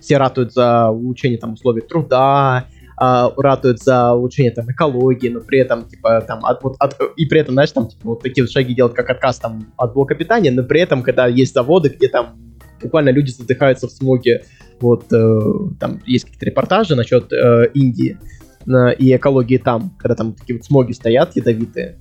[0.00, 2.66] все ратуют за улучшение там условий труда,
[3.02, 7.24] а, ратуют за улучшение там экологии, но при этом, типа, там, от, вот, от, и
[7.24, 10.50] при этом, знаешь, там, типа, вот такие шаги делать, как отказ там от блока питания,
[10.50, 12.36] но при этом, когда есть заводы, где там
[12.82, 14.44] буквально люди задыхаются в смоге,
[14.80, 15.40] вот, э,
[15.80, 18.18] там есть какие-то репортажи насчет э, Индии
[18.66, 21.96] э, и экологии там, когда там такие вот смоги стоят ядовитые,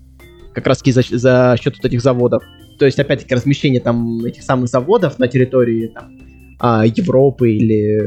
[0.53, 2.43] как раз за, за счет вот этих заводов.
[2.77, 6.11] То есть, опять-таки, размещение там этих самых заводов на территории там,
[6.59, 8.01] а, Европы или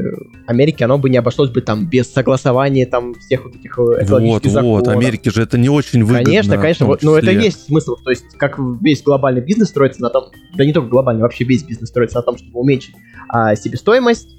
[0.45, 4.51] Америки, оно бы не обошлось бы там без согласования там всех вот этих э, экологических
[4.51, 4.85] вот, законов.
[4.85, 6.23] Вот, Америке же это не очень выгодно.
[6.23, 10.11] Конечно, конечно, вот, но это есть смысл, то есть как весь глобальный бизнес строится на
[10.11, 12.93] том, да не только глобальный, вообще весь бизнес строится на том, чтобы уменьшить
[13.27, 14.37] а, себестоимость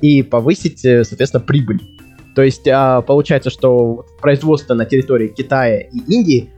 [0.00, 1.82] и повысить, э, соответственно, прибыль.
[2.36, 6.50] То есть а, получается, что производство на территории Китая и Индии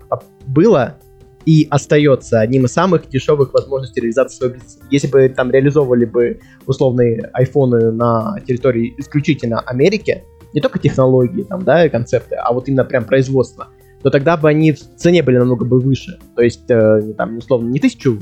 [0.46, 0.98] было
[1.46, 4.78] и остается одним из самых дешевых возможностей реализации своего бизнеса.
[4.90, 11.64] Если бы там реализовывали бы условные айфоны на территории исключительно Америки, не только технологии там,
[11.64, 13.68] да, и концепты, а вот именно прям производство,
[14.02, 16.18] то тогда бы они в цене были намного бы выше.
[16.34, 18.18] То есть, э, там, условно, не тысячу,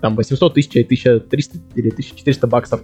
[0.00, 2.80] там, 800, 1000, 1300 или 1400 баксов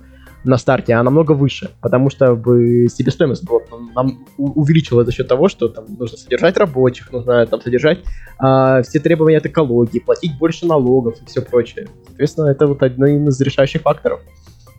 [0.47, 3.61] на старте, а намного выше, потому что бы себестоимость была,
[3.95, 8.01] нам увеличилась за счет того, что там нужно содержать рабочих, нужно там содержать
[8.39, 11.89] а, все требования от экологии, платить больше налогов и все прочее.
[12.07, 14.21] Соответственно, это вот один из решающих факторов.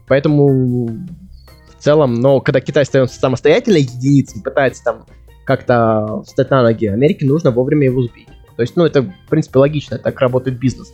[0.08, 5.06] Поэтому в целом, но когда Китай становится самостоятельной единицей, пытается там
[5.46, 8.28] как-то встать на ноги, Америке нужно вовремя его сбить.
[8.56, 10.92] То есть, ну, это, в принципе, логично, так работает бизнес.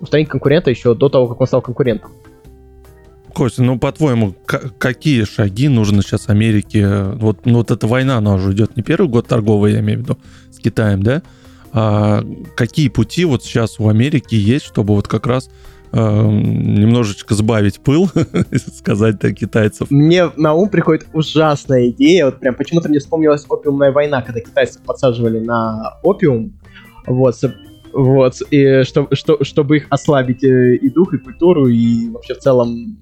[0.00, 2.10] Устранить конкурента еще до того, как он стал конкурентом.
[3.34, 4.34] Костя, ну по-твоему,
[4.78, 6.88] какие шаги нужно сейчас Америке?
[7.14, 10.02] Вот, ну, вот эта война, она уже идет не первый год торговая, я имею в
[10.02, 10.18] виду,
[10.50, 11.22] с Китаем, да?
[11.72, 12.24] А
[12.56, 15.50] какие пути вот сейчас у Америки есть, чтобы вот как раз
[15.90, 18.08] э, немножечко сбавить пыл,
[18.76, 19.90] сказать для китайцев?
[19.90, 24.82] Мне на ум приходит ужасная идея, вот прям почему-то мне вспомнилась опиумная война, когда китайцев
[24.82, 26.52] подсаживали на опиум,
[27.06, 27.34] вот,
[27.92, 32.38] вот, и что, что, чтобы их ослабить э, и дух, и культуру, и вообще в
[32.38, 32.98] целом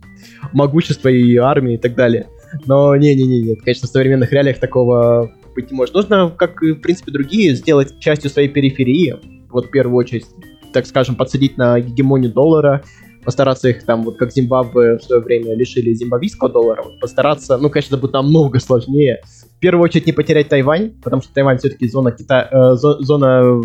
[0.53, 2.29] могущество и армии и так далее.
[2.67, 5.95] Но не-не-не, нет, конечно, в современных реалиях такого быть не может.
[5.95, 9.17] Нужно, как и, в принципе, другие, сделать частью своей периферии,
[9.51, 10.27] вот в первую очередь,
[10.73, 12.83] так скажем, подсадить на гегемонию доллара,
[13.25, 17.71] постараться их там, вот как Зимбабве в свое время лишили зимбабвийского доллара, вот постараться, ну,
[17.71, 19.21] конечно, будет намного сложнее.
[19.57, 22.49] В первую очередь не потерять Тайвань, потому что Тайвань все-таки зона, Кита...
[22.51, 23.63] э, зона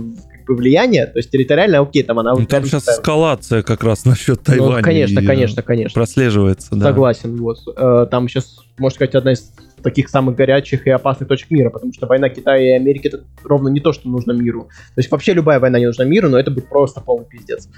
[0.48, 2.34] бы влияние, то есть территориально, окей, там она...
[2.34, 4.78] Ну, там сейчас эскалация как раз насчет ну, Тайваня.
[4.78, 5.94] Ну, конечно, конечно, конечно.
[5.94, 6.88] Прослеживается, да.
[6.88, 7.60] Согласен, вот.
[7.76, 9.52] Э, там сейчас, можно сказать, одна из
[9.84, 13.70] таких самых горячих и опасных точек мира, потому что война Китая и Америки это ровно
[13.70, 14.64] не то, что нужно миру.
[14.96, 17.70] То есть вообще любая война не нужна миру, но это будет просто полный пиздец.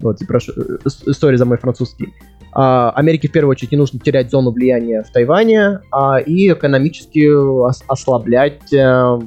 [0.00, 2.12] Вот, и прошу, э, история за мой французский.
[2.52, 7.28] А, Америке в первую очередь не нужно терять зону влияния в Тайване а, и экономически
[7.28, 9.18] ос- ослаблять э,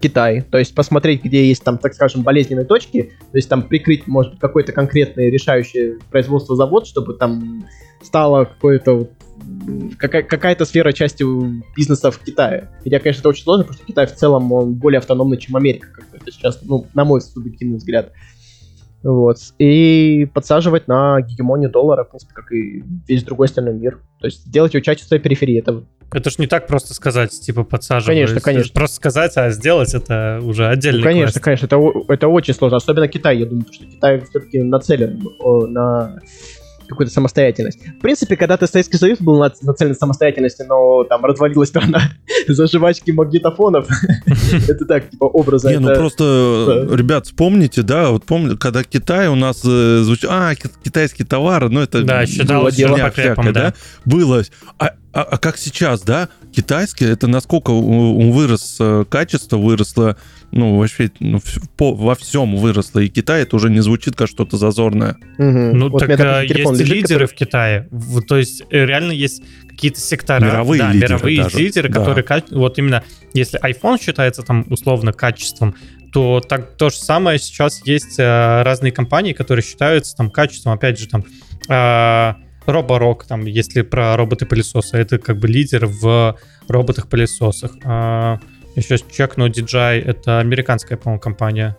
[0.00, 0.42] Китай.
[0.42, 4.38] То есть посмотреть, где есть там, так скажем, болезненные точки, то есть там прикрыть, может
[4.38, 7.64] какой-то конкретный решающий производство завод, чтобы там
[8.02, 9.10] стало какое-то вот
[9.98, 11.24] какая- какая-то сфера части
[11.76, 12.70] бизнеса в Китае.
[12.82, 15.88] Хотя, конечно, это очень сложно, потому что Китай в целом он более автономный, чем Америка,
[15.92, 18.12] как это сейчас, ну, на мой субъективный взгляд.
[19.02, 19.38] Вот.
[19.58, 24.00] И подсаживать на гегемонию доллара, в принципе, как и весь другой остальной мир.
[24.20, 25.58] То есть делать его частью своей периферии.
[25.58, 28.06] Это Это ж не так просто сказать, типа, подсаживать.
[28.16, 28.72] Конечно, конечно.
[28.74, 31.44] Просто сказать, а сделать это уже отдельный Ну, конечно, квест.
[31.44, 31.76] конечно, это,
[32.12, 36.18] это очень сложно, особенно Китай, я думаю, что Китай все-таки нацелен о, на
[36.90, 37.78] какую-то самостоятельность.
[37.98, 42.02] В принципе, когда-то Советский Союз был нац- нацелен на самостоятельность, но там развалилась страна
[42.48, 43.88] за жвачки магнитофонов.
[44.68, 45.70] Это так, типа, образа.
[45.70, 50.54] Не, ну просто, ребят, вспомните, да, вот помните, когда Китай у нас э, звучит, а,
[50.54, 53.74] ки- китайский товар, ну это Да, считалось всякая, да.
[54.04, 54.42] было.
[54.78, 60.16] А, а- а как сейчас, да, китайский, это насколько вырос э, качество, выросло,
[60.52, 64.28] ну, вообще, ну, в- по- во всем выросло, и Китай это уже не звучит как
[64.28, 65.16] что-то зазорное.
[65.38, 65.78] Мгм.
[65.78, 67.88] Ну, Вот так а, есть лежит, лидеры который- в Китае.
[67.90, 70.44] В- То есть э, реально есть какие-то сектора.
[70.44, 71.98] Мировые да, лидеры мировые даже, лидеры, да.
[72.04, 75.74] которые, вот именно, если iPhone считается там условно качеством,
[76.12, 80.98] то так то же самое сейчас есть э, разные компании, которые считаются там качеством, опять
[80.98, 81.24] же, там
[81.68, 82.34] э,
[82.66, 86.36] Роборок, там, если про роботы-пылесосы, это как бы лидер в
[86.68, 87.72] роботах-пылесосах.
[87.84, 88.38] А,
[88.74, 91.76] я сейчас чекну DJI, это американская, по-моему, компания.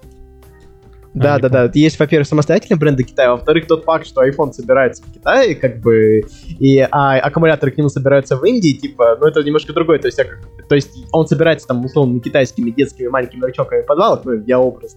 [1.14, 1.72] Да, А, да, да.
[1.74, 5.82] Есть, во-первых, самостоятельные бренды Китая, а во-вторых, тот факт, что iPhone собирается в Китае, как
[5.82, 6.22] бы,
[6.58, 10.00] и а, аккумуляторы к нему собираются в Индии, типа, ну это немножко другое.
[10.00, 14.22] То есть, как- то есть он собирается там, условно, китайскими детскими маленькими рычоками в подвалах,
[14.24, 14.96] ну, я образ.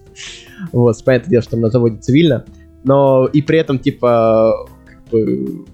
[0.71, 2.45] Вот, понятное дело, что там на заводе цивильно.
[2.85, 5.65] Но и при этом, типа, как бы,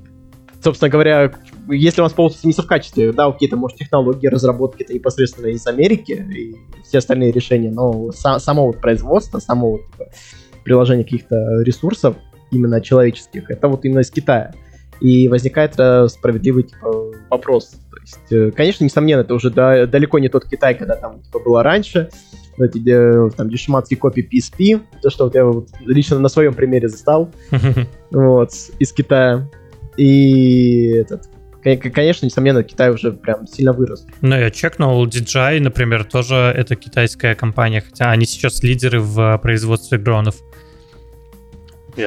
[0.64, 1.32] собственно говоря,
[1.72, 5.66] если у нас полностью не в качестве, да, это может технологии, разработки, это непосредственно из
[5.68, 10.06] Америки и все остальные решения, но са- само вот производство, само вот, типа,
[10.64, 12.16] приложение каких-то ресурсов,
[12.52, 14.54] именно человеческих, это вот именно из Китая.
[15.00, 17.70] И возникает э, справедливый типа, вопрос.
[17.70, 21.40] То есть, э, конечно, несомненно, это уже да- далеко не тот Китай, когда там типа,
[21.40, 22.10] было раньше.
[22.60, 26.88] Эти э, там дешманские копии PSP, то, что вот я вот лично на своем примере
[26.88, 27.32] застал
[28.12, 29.50] вот, из Китая.
[29.98, 31.31] И этот,
[31.64, 34.06] конечно, несомненно, Китай уже прям сильно вырос.
[34.22, 39.98] Ну, я чекнул DJI, например, тоже это китайская компания, хотя они сейчас лидеры в производстве
[39.98, 40.36] дронов.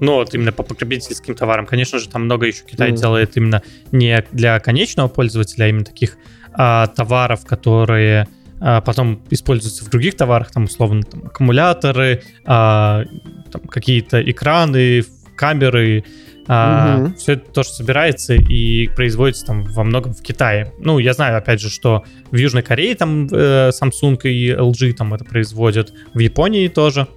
[0.00, 1.66] Ну, вот именно по потребительским товарам.
[1.66, 2.96] Конечно же, там много еще Китай Мгм.
[3.00, 6.18] делает именно не для конечного пользователя, а именно таких
[6.52, 8.28] а, товаров, которые
[8.60, 13.04] а, потом используются в других товарах, там, условно, там, аккумуляторы, а,
[13.50, 15.04] там, какие-то экраны,
[15.36, 16.04] камеры,
[16.46, 17.14] Мгм.
[17.14, 20.72] все это тоже собирается и производится там во многом в Китае.
[20.78, 25.14] Ну, я знаю, опять же, что в Южной Корее там э, Samsung и LG там
[25.14, 27.08] это производят, в Японии тоже.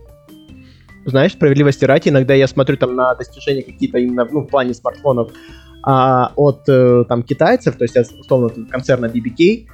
[1.05, 5.31] знаешь, справедливости ради, иногда я смотрю там на достижения какие-то именно ну, в плане смартфонов
[5.83, 9.67] а, от э, там китайцев, то есть условно концерна BBK,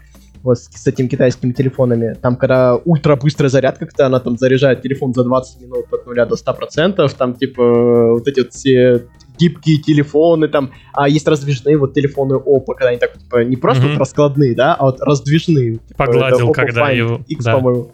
[0.43, 4.81] вот с, с этими китайскими телефонами, там когда ультра быстрая зарядка, когда она там заряжает
[4.81, 9.07] телефон за 20 минут от 0 до 100%, там типа вот эти вот все
[9.43, 13.84] гибкие телефоны, там, а есть раздвижные вот телефоны Oppo, когда они так типа не просто
[13.84, 13.93] Мгм.
[13.93, 15.73] вот раскладные, да, а вот раздвижные.
[15.73, 17.56] Типа, Погладил, когда Find его- X, да.
[17.56, 17.91] по-моему.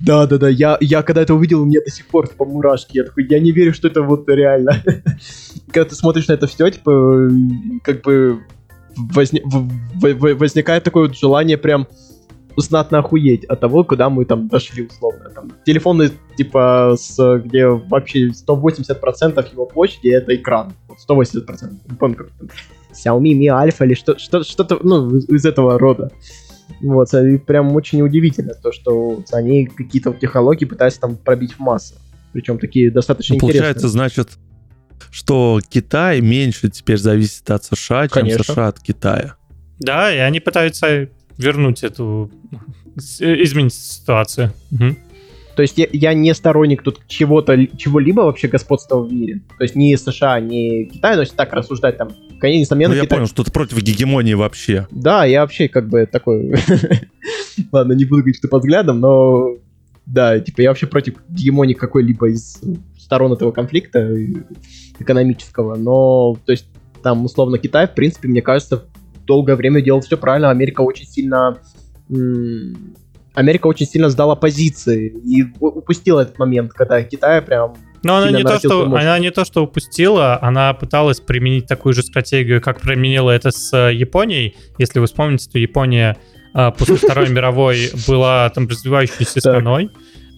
[0.00, 0.48] Да, да, да.
[0.48, 2.98] Я, я когда это увидел, у меня до сих пор типа мурашки.
[2.98, 4.80] Я такой, я не верю, что это вот реально.
[5.72, 7.28] Когда ты смотришь на это все, типа,
[7.82, 8.38] как бы
[9.12, 9.42] возни-
[10.34, 11.86] возникает такое вот желание прям
[12.56, 15.30] знатно охуеть от того, куда мы там дошли условно.
[15.30, 20.72] Там, телефоны, типа, с, где вообще 180% его площади это экран.
[20.88, 21.72] Вот 180%.
[21.88, 22.48] Не помню, как там.
[22.92, 26.10] Xiaomi Mi Alpha или что, что, что-то, ну, из, из этого рода.
[26.80, 31.94] Вот, и прям очень удивительно то, что они какие-то технологии пытаются там пробить в массы.
[32.32, 33.90] Причем такие достаточно Ну, получается, интересные.
[33.90, 34.28] значит,
[35.10, 38.44] что Китай меньше теперь зависит от США, чем Конечно.
[38.44, 39.36] США от Китая.
[39.78, 42.30] Да, и они пытаются вернуть эту...
[43.20, 44.52] э, изменить ситуацию.
[44.70, 44.96] Мгм.
[45.56, 49.40] То есть я, я не сторонник тут чего-то, ли- чего-либо вообще господства в мире.
[49.58, 53.02] То есть ни США, ни Китай, но если так рассуждать там, конечно, несомненно, Ну, я
[53.06, 54.86] Китай- понял, что ты против гегемонии вообще.
[54.92, 56.54] Да, я вообще как бы такой...
[57.72, 59.56] Ладно, не буду говорить, что под взглядом, но...
[60.06, 62.60] Да, типа я вообще против гегемонии какой-либо из
[62.98, 64.26] сторон этого конфликта э,
[65.00, 66.66] экономического, но, то есть,
[67.02, 68.84] там, условно, Китай, в принципе, мне кажется,
[69.28, 71.58] долгое время делал все правильно, Америка очень сильно...
[73.34, 77.76] Америка очень сильно сдала позиции и упустила этот момент, когда Китай прям...
[78.02, 82.02] Но она не, то, что, она не то, что упустила, она пыталась применить такую же
[82.02, 84.56] стратегию, как применила это с э, Японией.
[84.78, 86.16] Если вы вспомните, то Япония
[86.54, 89.90] э, после Второй мировой была там развивающейся страной.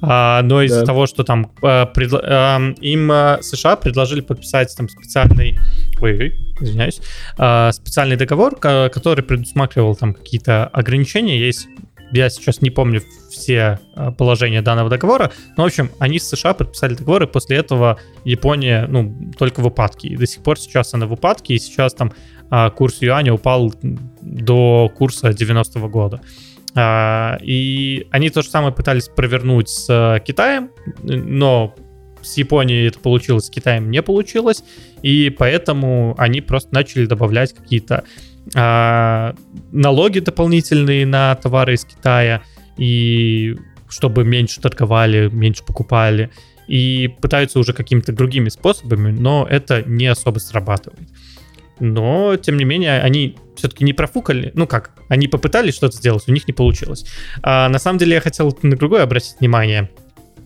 [0.02, 0.86] А, но из-за Да.
[0.86, 5.58] того, что там э, предла- эм, им э, США предложили подписать там специальный
[6.00, 7.00] ой, извиняюсь,
[7.38, 11.38] а, специальный договор, который предусматривал там какие-то ограничения.
[11.38, 11.68] Есть
[12.12, 16.54] я сейчас не помню все а, положения данного договора, но, в общем, они с США
[16.54, 20.08] подписали договор, и после этого Япония, ну, только в упадке.
[20.08, 22.12] И до сих пор сейчас она в упадке, и сейчас там
[22.50, 23.72] а, курс юаня упал
[24.22, 26.20] до курса 90-го года.
[27.42, 30.70] И они то же самое пытались провернуть с Китаем,
[31.02, 31.74] но
[32.22, 34.64] с Японией это получилось, с Китаем не получилось,
[35.02, 38.04] и поэтому они просто начали добавлять какие-то
[38.54, 39.34] а,
[39.72, 42.42] налоги дополнительные на товары из Китая,
[42.76, 43.56] и
[43.88, 46.30] чтобы меньше торговали, меньше покупали,
[46.66, 51.08] и пытаются уже какими-то другими способами, но это не особо срабатывает.
[51.80, 54.52] Но, тем не менее, они все-таки не профукали.
[54.54, 57.06] Ну как, они попытались что-то сделать, у них не получилось.
[57.42, 59.90] А, на самом деле, я хотел на другое обратить внимание.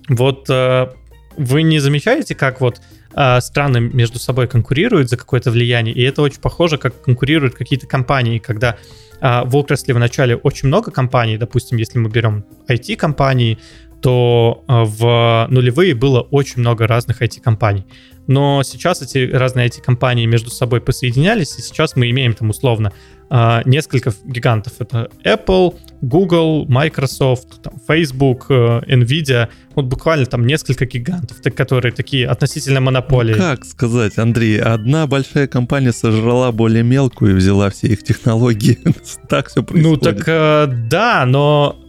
[0.08, 0.94] Вот а,
[1.36, 2.80] вы не замечаете, как вот
[3.14, 7.86] а, страны между собой конкурируют за какое-то влияние, и это очень похоже, как конкурируют какие-то
[7.86, 8.76] компании, когда
[9.20, 13.58] а, в отрасли в начале очень много компаний, допустим, если мы берем IT-компании,
[14.02, 17.86] то а, в нулевые было очень много разных IT-компаний.
[18.26, 22.92] Но сейчас эти разные IT-компании между собой посоединялись, и сейчас мы имеем там условно
[23.30, 24.74] а, несколько гигантов.
[24.78, 29.48] Это Apple, Google, Microsoft, там, Facebook, э, Nvidia.
[29.74, 33.32] Вот буквально там несколько гигантов, которые такие относительно монополии.
[33.32, 38.78] Ну, как сказать, Андрей, одна большая компания сожрала более мелкую и взяла все их технологии.
[39.28, 40.02] так все происходит.
[40.02, 41.80] Ну так э, да, но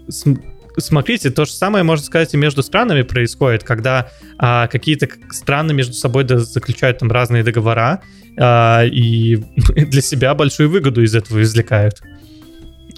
[0.78, 5.94] смотрите, то же самое, можно сказать, и между странами происходит, когда а, какие-то страны между
[5.94, 8.02] собой заключают там разные договора
[8.38, 9.36] а, и
[9.76, 12.02] для себя большую выгоду из этого извлекают.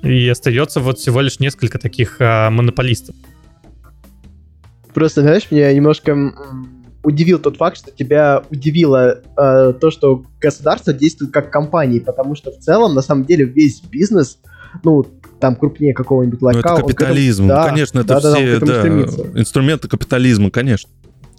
[0.04, 3.16] И остается вот всего лишь несколько таких а, монополистов.
[4.94, 6.34] Просто, знаешь, меня немножко
[7.04, 12.52] удивил тот факт, что тебя удивило э, то, что государство действует как компании, потому что
[12.52, 14.40] в целом, на самом деле, весь бизнес,
[14.84, 15.06] ну,
[15.40, 16.68] там крупнее какого-нибудь лайка.
[16.68, 18.88] Ну, это капитализм, этом, да, конечно, это да, все да, да,
[19.40, 20.90] инструменты капитализма, конечно.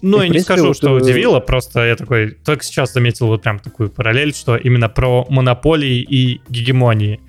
[0.01, 3.41] Ну, я не скажу, вот, что э, удивило, просто я такой только сейчас заметил вот
[3.41, 7.19] прям такую параллель, что именно про монополии и гегемонии.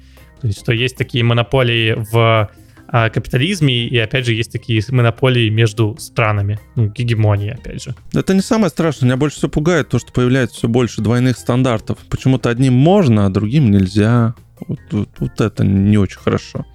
[0.40, 2.50] То есть, что есть такие монополии в
[2.92, 7.94] а, капитализме, и опять же есть такие монополии между странами, ну, гегемонии, опять же.
[8.12, 11.98] Это не самое страшное, меня больше всего пугает то, что появляется все больше двойных стандартов.
[12.08, 14.34] Почему-то одним можно, а другим нельзя.
[14.66, 16.66] Вот, вот, вот это не очень хорошо.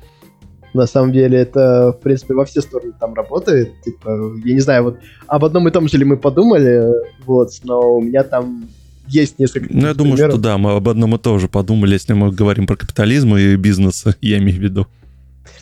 [0.76, 3.82] На самом деле это, в принципе, во все стороны там работает.
[3.82, 6.84] Типа, я не знаю, вот об одном и том же ли мы подумали,
[7.26, 8.68] вот, но у меня там
[9.08, 10.34] есть несколько Ну, я думаю, примеров.
[10.34, 13.56] что да, мы об одном и том же подумали, если мы говорим про капитализм и
[13.56, 14.88] бизнес, я имею в виду.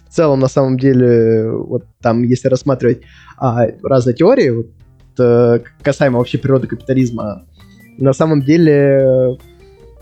[0.10, 3.02] В целом, на самом деле, вот там, если рассматривать
[3.38, 4.68] а, разные теории, вот,
[5.20, 7.46] э, касаемо вообще природы капитализма,
[8.00, 9.38] на самом деле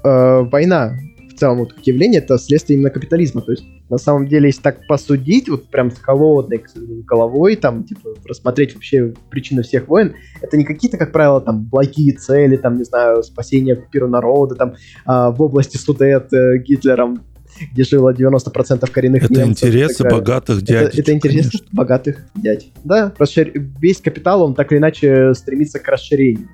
[0.03, 0.95] э, война
[1.37, 3.41] целом вот как явление, это следствие именно капитализма.
[3.41, 6.63] То есть, на самом деле, если так посудить, вот прям с холодной
[7.05, 12.13] головой, там, типа, рассмотреть вообще причины всех войн, это не какие-то, как правило, там, благие
[12.13, 14.75] цели, там, не знаю, спасение оккупированного народа, там,
[15.05, 17.23] а, в области Судет э, Гитлером,
[17.71, 19.63] где жило 90% коренных это немцев.
[19.63, 20.93] Это интересы богатых дядь.
[20.93, 21.67] Это, это интересы конечно.
[21.73, 22.71] богатых дядь.
[22.83, 23.51] Да, расшир...
[23.79, 26.49] весь капитал, он так или иначе стремится к расширению.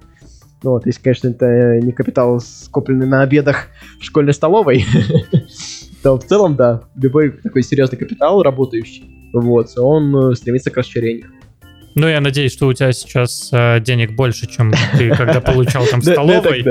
[0.63, 3.67] Ну вот, если, конечно, это не капитал, скопленный на обедах
[3.99, 4.85] в школьной столовой,
[6.03, 11.29] то в целом, да, любой такой серьезный капитал, работающий, вот, он э, стремится к расширению.
[11.93, 16.01] Ну, я надеюсь, что у тебя сейчас э, денег больше, чем ты когда получал там
[16.01, 16.65] в столовой.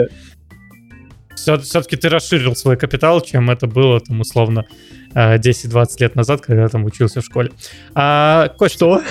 [1.36, 4.66] Все-таки ты расширил свой капитал, чем это было там условно
[5.14, 7.50] 10-20 э, лет назад, когда там учился в школе.
[7.94, 9.02] А, Кость, что?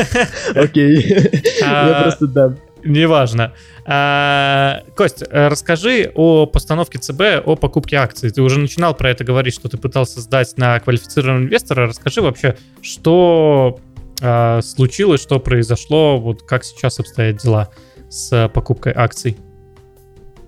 [0.54, 1.16] Окей.
[1.62, 2.54] А, я просто, да,
[2.84, 3.52] Неважно.
[3.84, 8.30] А, Кость, расскажи о постановке ЦБ, о покупке акций.
[8.30, 11.86] Ты уже начинал про это говорить, что ты пытался сдать на квалифицированного инвестора.
[11.86, 13.78] Расскажи вообще, что
[14.20, 17.68] а, случилось, что произошло, вот как сейчас обстоят дела
[18.08, 19.36] с покупкой акций.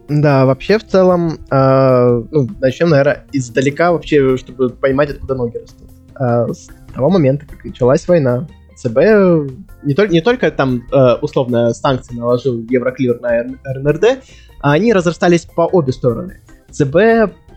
[0.08, 5.88] Да, вообще в целом, э, ну, начнем, наверное, издалека вообще, чтобы понимать, откуда ноги растут.
[6.20, 8.46] Э, с того момента, как началась война,
[8.76, 8.98] ЦБ
[9.82, 14.24] не, только не только там э, условно санкции наложил Евроклир на РНРД,
[14.60, 16.40] а они разрастались по обе стороны.
[16.70, 16.96] ЦБ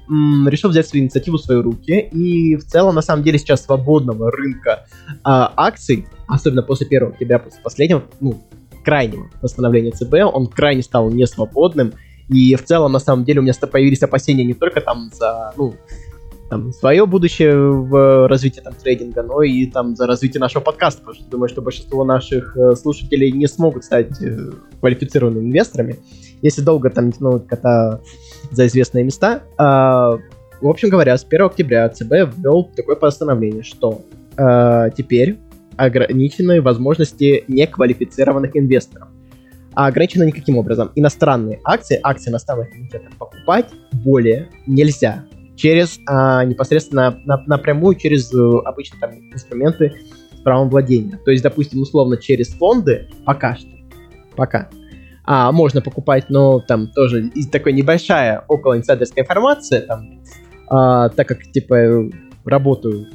[0.10, 4.32] решил взять свою инициативу в свои руки, и в целом, на самом деле, сейчас свободного
[4.32, 8.42] рынка э, акций, особенно после 1 октября, после последнего, ну,
[8.86, 11.94] крайнего восстановления ЦБ, он крайне стал несвободным,
[12.30, 15.76] и в целом, на самом деле, у меня появились опасения не только там за, ну,
[16.50, 21.16] там, свое будущее в развитии там, трейдинга, но и там за развитие нашего подкаста, потому
[21.16, 25.98] что думаю, что большинство наших э, слушателей не смогут стать э, квалифицированными инвесторами,
[26.42, 28.00] если долго там тянуть кота
[28.52, 29.44] за известные места.
[29.58, 30.18] А,
[30.62, 34.02] в общем говоря, с 1 октября ЦБ ввел такое постановление, что
[34.38, 35.38] а, теперь
[35.76, 39.10] ограничены возможности неквалифицированных инвесторов.
[39.74, 40.92] А ограничено никаким образом.
[40.96, 45.26] Иностранные акции, акции иностранных комитетов покупать более нельзя
[45.58, 49.94] через а, непосредственно на, напрямую через э, обычные там инструменты
[50.34, 51.20] с правом владения.
[51.26, 53.70] То есть, допустим, условно через фонды пока что,
[54.36, 54.70] пока.
[55.26, 60.22] А можно покупать, но там тоже такой небольшая около инсайдерская информация, там,
[60.70, 62.10] а, так как типа
[62.46, 63.08] работаю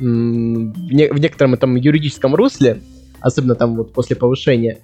[0.00, 2.80] в, не, в некотором этом юридическом русле,
[3.20, 4.78] особенно там вот после повышения,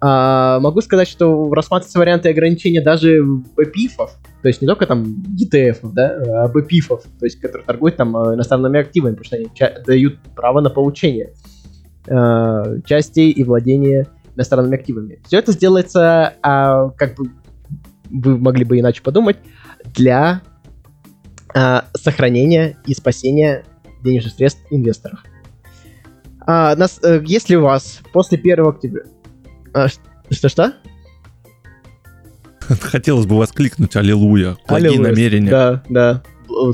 [0.00, 3.22] а, могу сказать, что рассматриваются варианты ограничения даже
[3.56, 5.04] БПИФов, то есть не только там
[5.38, 9.48] ETF, да, а БПИФов, то есть которые торгуют там э, иностранными активами, потому что они
[9.84, 11.34] дают право на получение
[12.06, 15.20] э, частей и владения иностранными активами.
[15.26, 17.30] Все это сделается, а, как бы
[18.10, 19.36] вы могли бы иначе подумать,
[19.94, 20.42] для
[21.54, 23.64] а, сохранения и спасения
[24.02, 25.20] денежных средств инвесторов.
[26.46, 29.02] А, нас, а, если у вас после 1 октября
[29.74, 29.88] а,
[30.30, 30.74] что-что?
[32.80, 34.56] Хотелось бы воскликнуть «Аллилуйя».
[34.68, 35.10] Благие Аллилуйя.
[35.10, 35.50] намерения.
[35.50, 36.22] Да, да.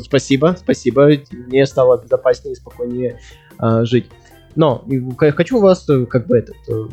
[0.03, 1.11] Спасибо, спасибо.
[1.30, 3.20] Мне стало безопаснее и спокойнее
[3.59, 4.07] а, жить.
[4.55, 4.86] Но
[5.18, 6.57] хочу вас э, как бы этот...
[6.68, 6.88] Э,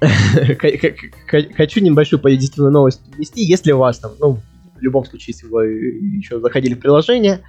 [1.56, 3.44] хочу небольшую позитивную новость ввести.
[3.44, 4.40] Если у вас там, ну,
[4.76, 7.42] в любом случае, если вы еще заходили в приложение,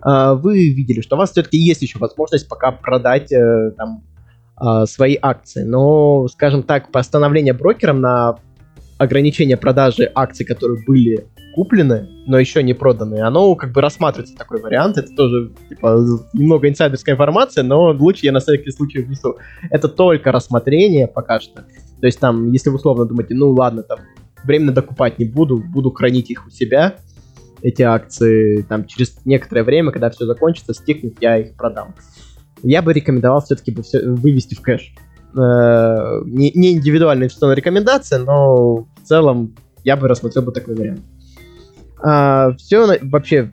[0.00, 4.02] а, вы видели, что у вас все-таки есть еще возможность пока продать э, там
[4.64, 5.64] а, свои акции.
[5.64, 8.36] Но, скажем так, постановление брокером на
[8.96, 14.62] ограничение продажи акций, которые были куплены, но еще не проданы, оно как бы рассматривается такой
[14.62, 14.98] вариант.
[14.98, 15.98] Это тоже типа,
[16.32, 19.36] немного инсайдерская информация, но лучше я на всякий случай внесу.
[19.68, 21.62] Это только рассмотрение пока что.
[22.00, 23.98] То есть там, если вы условно думаете, ну ладно, там
[24.44, 26.94] временно докупать не буду, буду хранить их у себя,
[27.62, 31.96] эти акции, там через некоторое время, когда все закончится, стихнет, я их продам
[32.62, 34.94] я бы рекомендовал все-таки вывести в кэш.
[35.36, 39.54] Э, не, индивидуальная инвестиционная рекомендация, но в целом
[39.84, 41.00] я бы рассмотрел бы такой вариант.
[42.02, 43.52] А, все вообще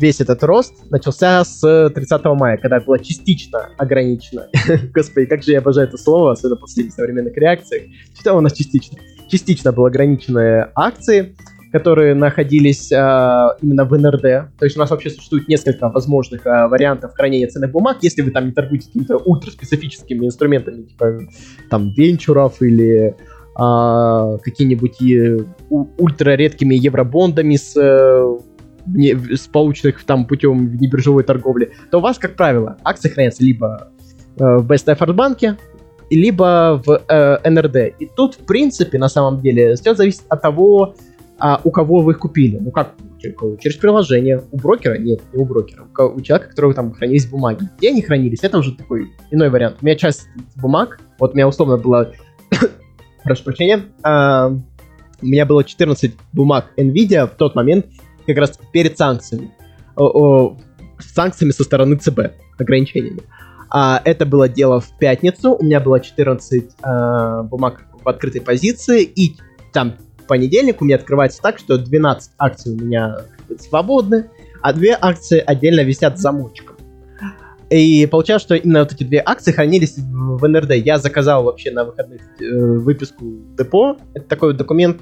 [0.00, 1.60] весь этот рост начался с
[1.94, 4.46] 30 мая, когда было частично ограничено.
[4.94, 7.92] Господи, как же я обожаю это слово, особенно после современных реакций.
[8.18, 8.98] Что у нас частично?
[9.28, 11.36] Частично было ограничены акции,
[11.74, 14.56] которые находились а, именно в НРД.
[14.56, 18.30] То есть у нас вообще существует несколько возможных а, вариантов хранения ценных бумаг, если вы
[18.30, 21.18] там не торгуете какими-то ультраспецифическими инструментами, типа
[21.70, 23.16] там венчуров или
[23.56, 25.02] а, какими-нибудь
[25.98, 27.74] ультра редкими евробондами с
[28.86, 33.90] не, с полученных там путем внебиржевой торговли, то у вас, как правило, акции хранятся либо
[34.36, 35.56] э, в Best Effort банке,
[36.10, 37.98] либо в э, НРД.
[37.98, 40.94] И тут, в принципе, на самом деле, все зависит от того,
[41.38, 42.58] а у кого вы их купили.
[42.58, 44.42] Ну как, через приложение.
[44.52, 44.98] У брокера?
[44.98, 45.84] Нет, не у брокера.
[45.84, 47.68] У человека, у которого там хранились бумаги.
[47.78, 48.40] Где они хранились?
[48.42, 49.78] Это уже такой иной вариант.
[49.80, 52.12] У меня часть бумаг, вот у меня условно было,
[53.24, 54.52] прошу прощения, а,
[55.20, 57.86] у меня было 14 бумаг NVIDIA в тот момент,
[58.26, 59.50] как раз перед санкциями.
[59.96, 60.56] О, о,
[60.98, 63.22] санкциями со стороны ЦБ, ограничениями.
[63.70, 69.02] А, это было дело в пятницу, у меня было 14 а, бумаг в открытой позиции,
[69.02, 69.36] и
[69.72, 69.96] там
[70.26, 73.18] понедельник у меня открывается так, что 12 акций у меня
[73.58, 74.30] свободны,
[74.62, 76.74] а две акции отдельно висят замочком.
[77.70, 80.74] И получается, что именно вот эти две акции хранились в НРД.
[80.74, 82.44] Я заказал вообще на выходных э,
[82.78, 83.24] выписку
[83.56, 83.96] депо.
[84.12, 85.00] Это такой документ,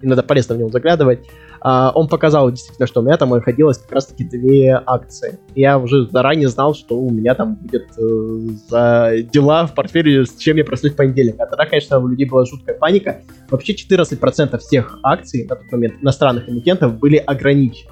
[0.00, 1.20] иногда полезно в него заглядывать.
[1.66, 5.38] А, он показал действительно, что у меня там находилось как раз-таки две акции.
[5.54, 8.38] Я уже заранее знал, что у меня там будет э,
[8.68, 11.36] за дела в портфеле, с чем я проснусь в понедельник.
[11.38, 13.22] А тогда, конечно, у людей была жуткая паника.
[13.48, 17.90] Вообще 14% всех акций на тот момент иностранных эмитентов были ограничены.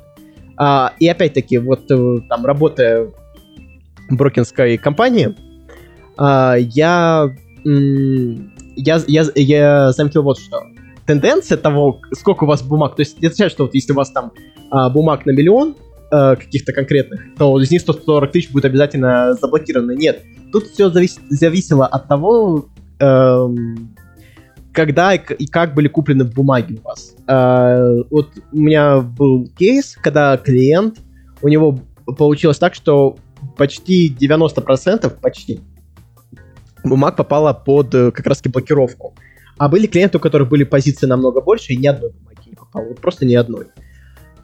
[0.58, 3.10] А, и опять-таки, вот э, там работая
[4.10, 5.34] в брокерской компании,
[6.18, 7.30] а, я,
[7.64, 10.62] я, я, я заметил вот что
[11.06, 14.10] тенденция того, сколько у вас бумаг, то есть это означает, что вот если у вас
[14.10, 14.32] там
[14.70, 15.76] а, бумаг на миллион
[16.10, 19.92] а, каких-то конкретных, то из них 140 тысяч будет обязательно заблокировано.
[19.92, 20.22] Нет,
[20.52, 22.66] тут все завис зависело от того,
[23.00, 23.94] эм,
[24.72, 27.14] когда и как были куплены бумаги у вас.
[27.28, 30.98] Э, вот у меня был кейс, когда клиент,
[31.42, 31.78] у него
[32.16, 33.16] получилось так, что
[33.56, 35.60] почти 90%, почти,
[36.84, 39.14] бумаг попала под э, как раз таки блокировку.
[39.62, 42.88] А были клиенты, у которых были позиции намного больше, и ни одной бумаги не попало.
[42.88, 43.68] Вот просто ни одной.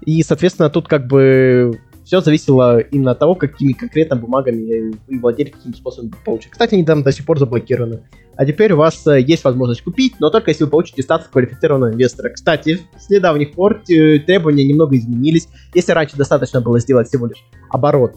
[0.06, 5.48] И, соответственно, тут как бы все зависело именно от того, какими конкретно бумагами вы владели,
[5.48, 6.52] каким способом получить.
[6.52, 8.04] Кстати, они там до сих пор заблокированы.
[8.36, 11.94] А теперь у вас э, есть возможность купить, но только если вы получите статус квалифицированного
[11.94, 12.30] инвестора.
[12.30, 15.48] Кстати, с недавних пор э, требования немного изменились.
[15.74, 18.14] Если раньше достаточно было сделать всего лишь оборот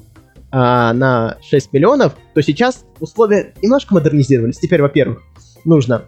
[0.51, 4.59] а, на 6 миллионов, то сейчас условия немножко модернизировались.
[4.59, 5.23] Теперь, во-первых,
[5.65, 6.03] нужно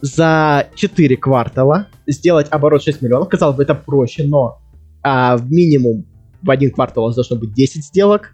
[0.00, 3.28] за 4 квартала сделать оборот 6 миллионов.
[3.28, 4.60] Казалось бы, это проще, но
[5.02, 6.06] а, в минимум
[6.42, 8.32] в один квартал у вас должно быть 10 сделок,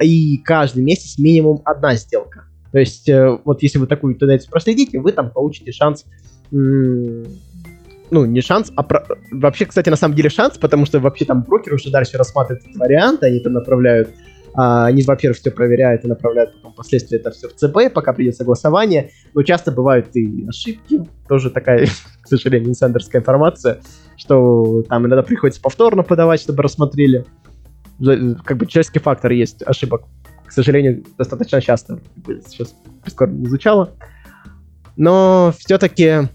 [0.00, 2.44] и каждый месяц минимум одна сделка.
[2.72, 6.06] То есть, э, вот если вы такую тенденцию проследите, вы там получите шанс
[6.52, 9.04] ну, не шанс, а про...
[9.30, 12.76] вообще, кстати, на самом деле шанс, потому что вообще там брокеры уже дальше рассматривают этот
[12.76, 14.10] вариант, они там направляют,
[14.54, 18.36] а, они, во-первых, все проверяют и направляют потом впоследствии это все в ЦБ, пока придет
[18.36, 21.86] согласование, но часто бывают и ошибки, тоже такая,
[22.22, 23.80] к сожалению, инсайдерская информация,
[24.16, 27.24] что там иногда приходится повторно подавать, чтобы рассмотрели.
[28.44, 30.02] Как бы человеческий фактор есть ошибок
[30.50, 32.00] к сожалению, достаточно часто
[32.44, 32.74] сейчас
[33.04, 33.94] прискорбно звучало.
[34.96, 36.28] Но все-таки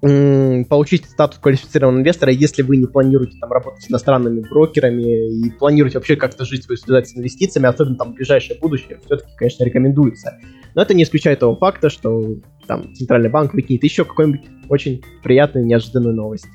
[0.00, 5.98] получить статус квалифицированного инвестора, если вы не планируете там работать с иностранными брокерами и планируете
[5.98, 10.38] вообще как-то жить свою связать с инвестициями, особенно там в ближайшее будущее, все-таки, конечно, рекомендуется.
[10.74, 12.36] Но это не исключает того факта, что
[12.68, 16.46] там Центральный банк выкинет еще какую-нибудь очень приятную, неожиданную новость.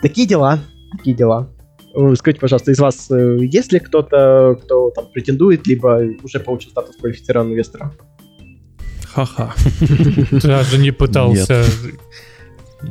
[0.00, 0.58] Такие дела,
[0.96, 1.50] такие дела.
[2.16, 6.96] Скажите, пожалуйста, из вас э, есть ли кто-то, кто там претендует, либо уже получил статус
[6.96, 7.92] квалифицированного инвестора?
[9.12, 9.54] Ха-ха.
[10.42, 11.64] Даже не пытался.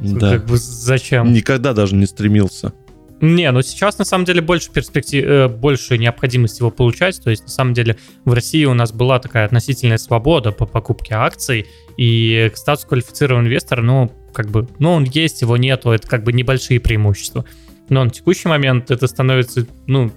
[0.01, 0.31] Да.
[0.31, 1.31] Как бы зачем?
[1.33, 2.73] Никогда даже не стремился.
[3.21, 7.21] Не, ну сейчас на самом деле больше перспектив, э, больше необходимости его получать.
[7.23, 11.15] То есть на самом деле в России у нас была такая относительная свобода по покупке
[11.15, 16.23] акций, и статус квалифицированного инвестора, ну как бы, ну он есть, его нету, это как
[16.23, 17.45] бы небольшие преимущества.
[17.87, 20.11] Но на текущий момент это становится, ну,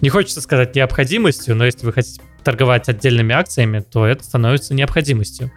[0.00, 5.50] не хочется сказать необходимостью, но если вы хотите торговать отдельными акциями, то это становится необходимостью.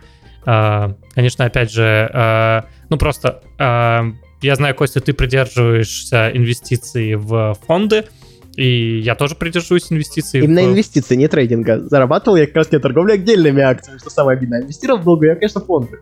[0.50, 4.06] А, конечно, опять же, а, ну просто а,
[4.41, 8.06] я знаю, Костя, ты придерживаешься инвестиций в фонды,
[8.56, 10.39] и я тоже придерживаюсь инвестиций.
[10.39, 10.66] Именно в...
[10.72, 11.82] инвестиции, не трейдинга.
[11.82, 14.62] Зарабатывал я как раз не торговлей отдельными акциями, что самое обидное.
[14.62, 16.00] Инвестировал в долгую, я, конечно, фонды.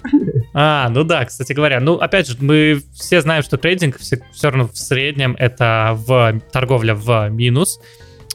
[0.53, 1.79] А, ну да, кстати говоря.
[1.79, 6.39] Ну, опять же, мы все знаем, что трейдинг все, все равно в среднем это в
[6.51, 7.79] торговля в минус,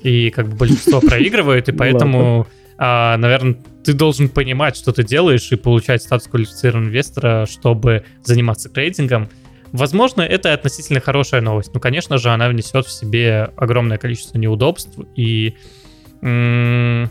[0.02, 2.46] и как бы большинство проигрывает, и поэтому,
[2.78, 9.28] наверное, ты должен понимать, что ты делаешь, и получать статус квалифицированного инвестора, чтобы заниматься трейдингом.
[9.72, 11.72] Возможно, это относительно хорошая новость.
[11.72, 14.98] Ну, конечно же, она внесет в себе огромное количество неудобств.
[15.16, 15.54] И
[16.22, 17.08] но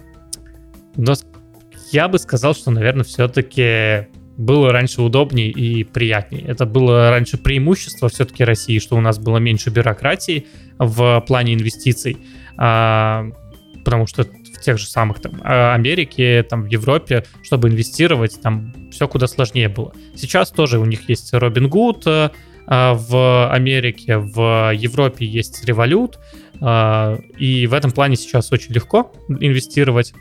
[1.92, 4.08] я бы сказал, что, наверное, все-таки
[4.38, 6.44] было раньше удобнее и приятнее.
[6.44, 10.48] Это было раньше преимущество все-таки России, что у нас было меньше бюрократии
[10.78, 12.18] в плане инвестиций,
[12.58, 13.26] а,
[13.84, 14.26] потому что
[14.60, 19.70] тех же самых там а, Америке, там в Европе, чтобы инвестировать, там все куда сложнее
[19.70, 19.94] было.
[20.16, 22.32] Сейчас тоже у них есть Robinhood,
[22.72, 26.18] а, в Америке, в Европе есть Revolut,
[26.62, 30.14] а, и в этом плане сейчас очень легко инвестировать.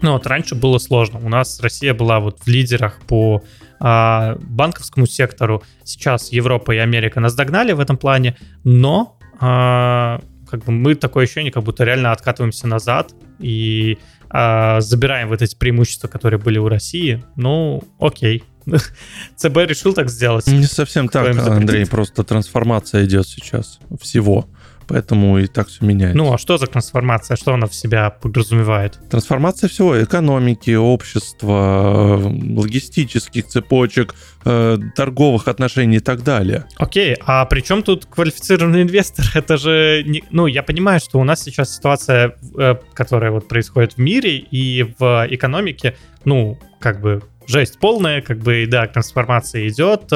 [0.00, 1.20] Ну вот раньше было сложно.
[1.22, 3.42] У нас Россия была вот в лидерах по
[3.78, 5.62] а, банковскому сектору.
[5.84, 11.52] Сейчас Европа и Америка нас догнали в этом плане, но как бы мы такое ощущение,
[11.52, 13.98] как будто реально откатываемся назад и
[14.32, 17.24] забираем вот эти преимущества, которые были у России.
[17.36, 18.42] Ну, окей,
[19.36, 20.46] ЦБ решил так сделать.
[20.46, 24.48] Не совсем так, Андрей, просто трансформация идет сейчас всего.
[24.88, 26.16] Поэтому и так все меняется.
[26.16, 27.36] Ну, а что за трансформация?
[27.36, 28.98] Что она в себя подразумевает?
[29.10, 34.14] Трансформация всего экономики, общества, логистических цепочек,
[34.44, 36.66] э, торговых отношений и так далее.
[36.76, 39.24] Окей, а при чем тут квалифицированный инвестор?
[39.34, 40.04] Это же...
[40.06, 40.22] Не...
[40.30, 44.94] Ну, я понимаю, что у нас сейчас ситуация, э, которая вот происходит в мире и
[44.98, 50.10] в экономике, ну, как бы жесть полная, как бы, да, трансформация идет,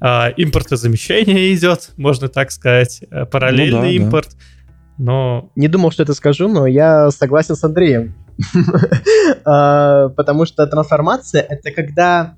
[0.00, 4.28] э, импортозамещение идет, можно так сказать, э, параллельный ну, да, импорт.
[4.30, 4.38] Да.
[4.98, 5.50] Но...
[5.56, 8.14] Не думал, что это скажу, но я согласен с Андреем.
[9.44, 12.34] Потому что трансформация— это когда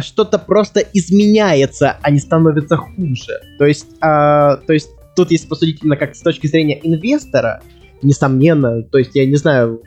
[0.00, 3.40] что-то просто изменяется, а не становится хуже.
[3.58, 7.62] То есть, то есть тут, если посудить именно как с точки зрения инвестора,
[8.02, 9.82] несомненно, то есть я не знаю,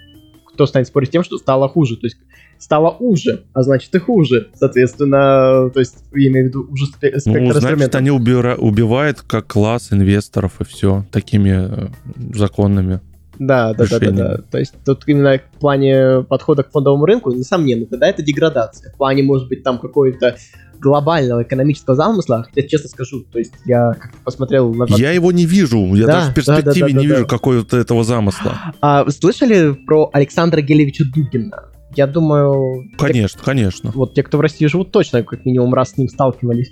[0.53, 1.95] кто станет спорить с тем, что стало хуже.
[1.95, 2.17] То есть
[2.59, 4.49] стало уже, а значит и хуже.
[4.53, 9.47] Соответственно, то есть, я имею в виду уже спектр ну, значит, они убира- убивают как
[9.47, 11.87] класс инвесторов и все, такими э,
[12.35, 12.99] законными.
[13.39, 14.37] Да, да, да, да, да.
[14.51, 18.91] То есть тут именно в плане подхода к фондовому рынку, несомненно, тогда это деградация.
[18.91, 20.35] В плане, может быть, там какой-то
[20.79, 24.85] глобального экономического замысла, хотя честно скажу, то есть я как-то посмотрел на...
[24.97, 27.23] Я его не вижу, я Да, даже в да, перспективе да, да, не да, вижу
[27.23, 27.29] да.
[27.29, 28.57] какого-то этого замысла.
[28.81, 31.68] А, вы слышали про Александра Гелевича Дугина?
[31.95, 33.91] Я думаю, те, Конечно, конечно.
[33.93, 36.71] вот те, кто в России живут, точно как минимум раз с ним сталкивались.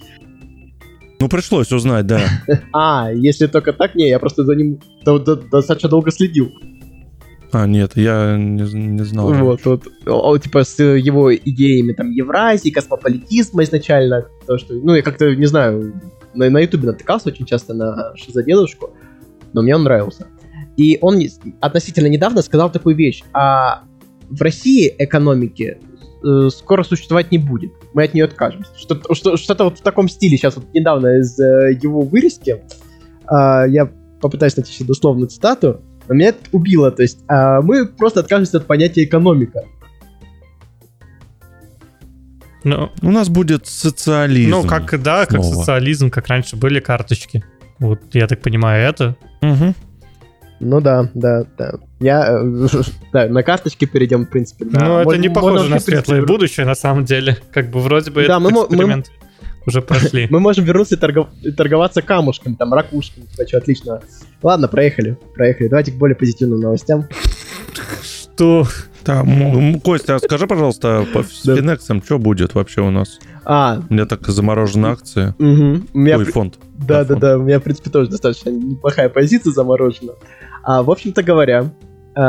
[1.19, 2.21] Ну, пришлось узнать, да.
[2.73, 6.51] А, если только так, не, я просто за ним до- до- достаточно долго следил.
[7.51, 9.33] А, нет, я не, не знал.
[9.33, 15.01] Вот, вот, О, типа с его идеями там Евразии, космополитизма изначально, то что, ну я
[15.01, 15.99] как-то не знаю,
[16.33, 18.91] на на Ютубе натыкался очень часто на Шизодедушку,
[19.53, 20.27] но мне он нравился.
[20.75, 21.19] И он
[21.61, 23.83] относительно недавно сказал такую вещь: а
[24.29, 25.79] в России экономики
[26.23, 28.71] э, скоро существовать не будет, мы от нее откажемся.
[28.77, 32.61] Что-то, что, что-то вот в таком стиле сейчас вот недавно из э, его вырезки,
[33.25, 33.89] а, я
[34.21, 38.57] попытаюсь найти себе дословную цитату, но меня это убило, то есть а, мы просто откажемся
[38.57, 39.63] от понятия экономика.
[42.63, 44.51] Ну, У нас будет социализм.
[44.51, 45.55] ну, как, да, как снова.
[45.55, 47.43] социализм, как раньше были карточки.
[47.79, 49.15] Вот, я так понимаю, это.
[49.41, 49.73] Мгм.
[50.59, 51.73] Ну да, да, да.
[51.99, 52.67] Я э,
[53.13, 54.65] да, на карточке перейдем, в принципе.
[54.65, 54.85] да.
[54.85, 57.37] ну, это не похоже на светлое будущее, на самом деле.
[57.53, 59.11] Как бы вроде бы Да, этот мы мо- мы- эксперимент
[59.67, 60.27] уже прошли.
[60.31, 64.01] Мы можем вернуться и, торгов- и торговаться камушками, там, ракушками, кстати, отлично.
[64.41, 65.67] Ладно, проехали, проехали.
[65.67, 67.05] Давайте к более позитивным новостям.
[68.01, 68.65] Что?
[69.05, 71.55] Да, м- м, Костя, а скажи, пожалуйста, по с Да.
[71.55, 73.19] Финексом что будет вообще у нас?
[73.45, 75.33] А, У меня так заморожены акции.
[75.39, 75.87] мгм.
[75.93, 76.55] у меня, Ой, при- фонд.
[76.77, 77.19] да, да, фонд.
[77.21, 80.13] да, у меня, в принципе, тоже достаточно неплохая позиция заморожена.
[80.67, 82.19] А, в общем-то говоря, э,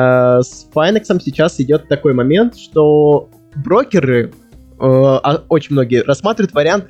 [0.42, 4.30] с Finex сейчас идет такой момент, что брокеры, э,
[4.78, 6.84] а очень многие, рассматривают вариант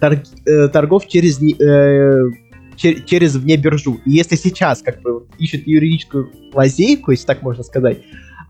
[0.00, 2.30] торг- э, торгов через, э,
[2.76, 4.00] чер- через вне биржу.
[4.04, 7.98] И если сейчас как бы ищут юридическую лазейку, если так можно сказать,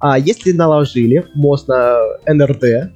[0.00, 2.92] а если наложили мост на НРД,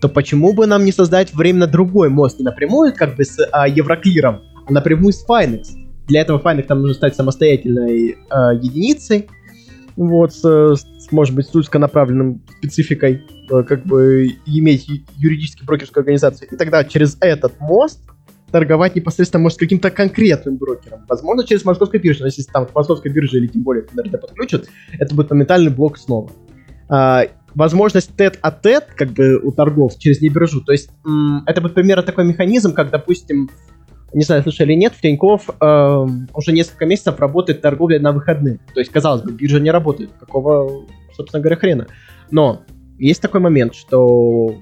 [0.00, 3.66] то почему бы нам не создать временно другой мост, не напрямую как бы с а,
[3.66, 5.83] Евроклиром, а напрямую с Finex?
[6.06, 9.28] Для этого Finex там нужно стать самостоятельной а, единицей,
[9.96, 16.48] вот, с, с, может быть, с узконаправленным спецификой, э, как бы иметь юридически брокерскую организацию.
[16.50, 18.00] И тогда через этот мост
[18.50, 21.04] торговать непосредственно, может, с каким-то конкретным брокером.
[21.08, 22.20] Возможно, через московскую биржу.
[22.20, 24.66] Но если там к московской бирже или тем более к НРД подключат,
[24.98, 26.30] это будет моментальный блок снова.
[26.88, 27.24] А,
[27.54, 28.52] возможность тет а
[28.96, 30.60] как бы у торгов через небиржу.
[30.60, 30.90] То есть
[31.46, 33.50] это будет примерно такой механизм, как, допустим,
[34.14, 38.60] не знаю, слышали или нет, в Тинькофф эм, уже несколько месяцев работает торговля на выходных.
[38.72, 40.10] То есть, казалось бы, биржа не работает.
[40.18, 41.86] Какого, собственно говоря, хрена?
[42.30, 42.62] Но
[42.98, 44.54] есть такой момент, что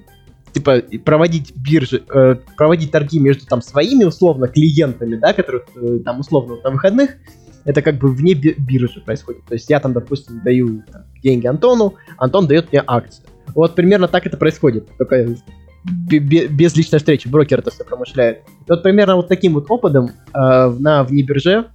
[0.53, 6.19] типа проводить биржи, э, проводить торги между там своими условно клиентами, да, которые э, там
[6.19, 7.17] условно на выходных,
[7.65, 9.45] это как бы вне би- биржи происходит.
[9.45, 13.23] То есть я там, допустим, даю там, деньги Антону, Антон дает мне акции.
[13.55, 14.89] Вот примерно так это происходит.
[14.97, 15.35] Только
[15.85, 17.27] без личной встречи.
[17.27, 18.39] Брокер это все промышляет.
[18.61, 21.65] И вот примерно вот таким вот опытом э, на вне бирже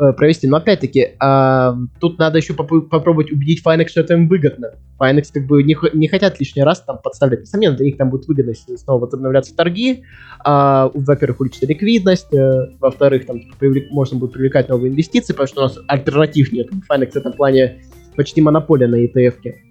[0.00, 0.46] э, провести.
[0.46, 4.70] Но опять-таки, э, тут надо еще попо- попробовать убедить Finex, что это им выгодно.
[4.98, 7.40] Finex как бы не, х- не хотят лишний раз там подставлять.
[7.42, 10.02] Несомненно, для них там будет выгодно, если снова возобновляться торги.
[10.44, 12.32] А, во-первых, улучшится ликвидность.
[12.32, 16.68] э, во-вторых, там привлек- можно будет привлекать новые инвестиции, потому что у нас альтернатив нет.
[16.90, 17.82] Finex в этом плане
[18.16, 19.62] почти монополия на ETF-ке.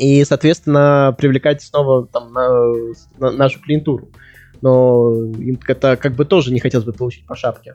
[0.00, 2.72] И, соответственно, привлекать снова там на,
[3.18, 4.08] на нашу клиентуру.
[4.62, 7.74] Но им это как бы тоже не хотелось бы получить по шапке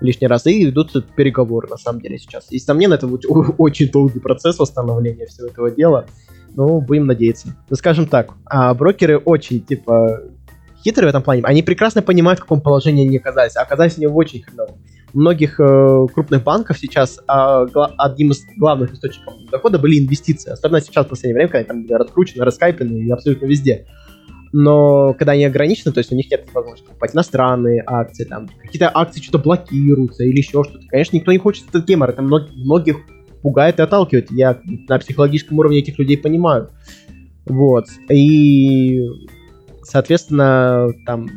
[0.00, 0.46] лишний раз.
[0.46, 2.46] И идут переговоры, на самом деле, сейчас.
[2.52, 3.24] И, несомненно, это будет
[3.58, 6.06] очень долгий процесс восстановления всего этого дела.
[6.54, 7.56] Ну, будем надеяться.
[7.68, 10.22] Ну, скажем так, а брокеры очень, типа,
[10.84, 11.42] хитрые в этом плане.
[11.42, 13.56] Они прекрасно понимают, в каком положении они оказались.
[13.56, 14.76] А оказались они в очень хреновом.
[15.14, 17.66] Многих э, крупных банков сейчас а,
[17.98, 20.50] одним из главных источников дохода были инвестиции.
[20.50, 23.86] Особенно сейчас, в последнее время, когда они там раскручены, раскайпены и абсолютно везде.
[24.52, 28.90] Но когда они ограничены, то есть у них нет возможности покупать иностранные акции, там какие-то
[28.92, 30.86] акции что-то блокируются или еще что-то.
[30.88, 32.98] Конечно, никто не хочет этот гемор, это мног- многих
[33.42, 34.32] пугает и отталкивает.
[34.32, 36.70] Я на психологическом уровне этих людей понимаю.
[37.46, 37.86] Вот.
[38.08, 39.00] И,
[39.82, 41.28] соответственно, там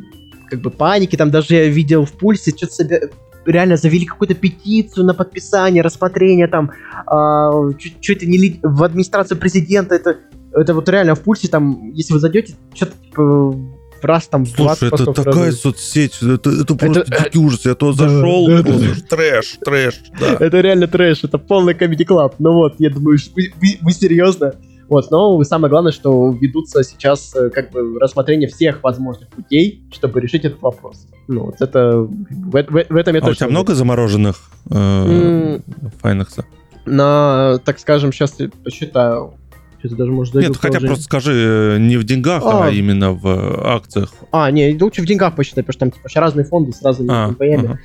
[0.48, 3.10] как бы паники, там даже я видел в пульсе, что-то себе
[3.46, 6.70] реально завели какую-то петицию на подписание, рассмотрение там,
[7.06, 10.16] а, чуть, чуть не ли- в администрацию президента, это,
[10.52, 13.54] это вот реально в пульсе, там, если вы зайдете, что-то типа
[14.02, 15.54] раз там в 20 Слушай, это такая разных.
[15.60, 17.64] соцсеть, это, это просто Это- дикий ужас.
[17.66, 20.36] Я то зашел, да, думаешь, трэш, трэш, да.
[20.40, 22.36] Это реально трэш, это полный комедий клаб.
[22.38, 24.54] Ну вот, я думаю, вы, вы- вы серьезно?
[24.88, 30.20] Вот, но самое главное, что ведутся сейчас э, как бы рассмотрение всех возможных путей, чтобы
[30.20, 31.06] решить этот вопрос.
[31.28, 31.98] Ну, вот это...
[31.98, 32.08] В,
[32.50, 33.50] в- в этом я А у точно тебя уверен.
[33.50, 35.62] много замороженных э, М.
[36.00, 36.44] Файнекса?
[36.86, 39.34] На, так скажем, сейчас я посчитаю.
[39.78, 42.70] Что-то даже, может, Нет, хотя просто скажи, э, не в деньгах, а, А.
[42.70, 44.10] именно в э, акциях.
[44.32, 47.10] А, не, лучше в деньгах посчитай, потому что там типа, вообще разные фонды с разными
[47.12, 47.54] А, НПЯми.
[47.66, 47.78] ага.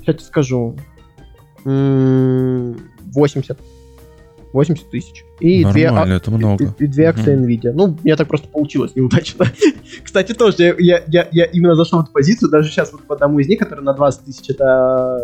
[0.00, 0.76] Сейчас тебе скажу.
[1.64, 2.76] М,
[3.12, 3.58] 80.
[4.54, 5.24] 80 тысяч.
[5.40, 6.64] И две, а- Нормально, это много.
[6.78, 7.44] и, и две акции Мгм.
[7.44, 7.72] Nvidia.
[7.74, 9.46] Ну, мне так просто получилось неудачно.
[10.02, 13.14] Кстати, тоже я, я, я, я именно зашел в эту позицию, даже сейчас вот по
[13.14, 15.18] одному из них, который на 20 тысяч, это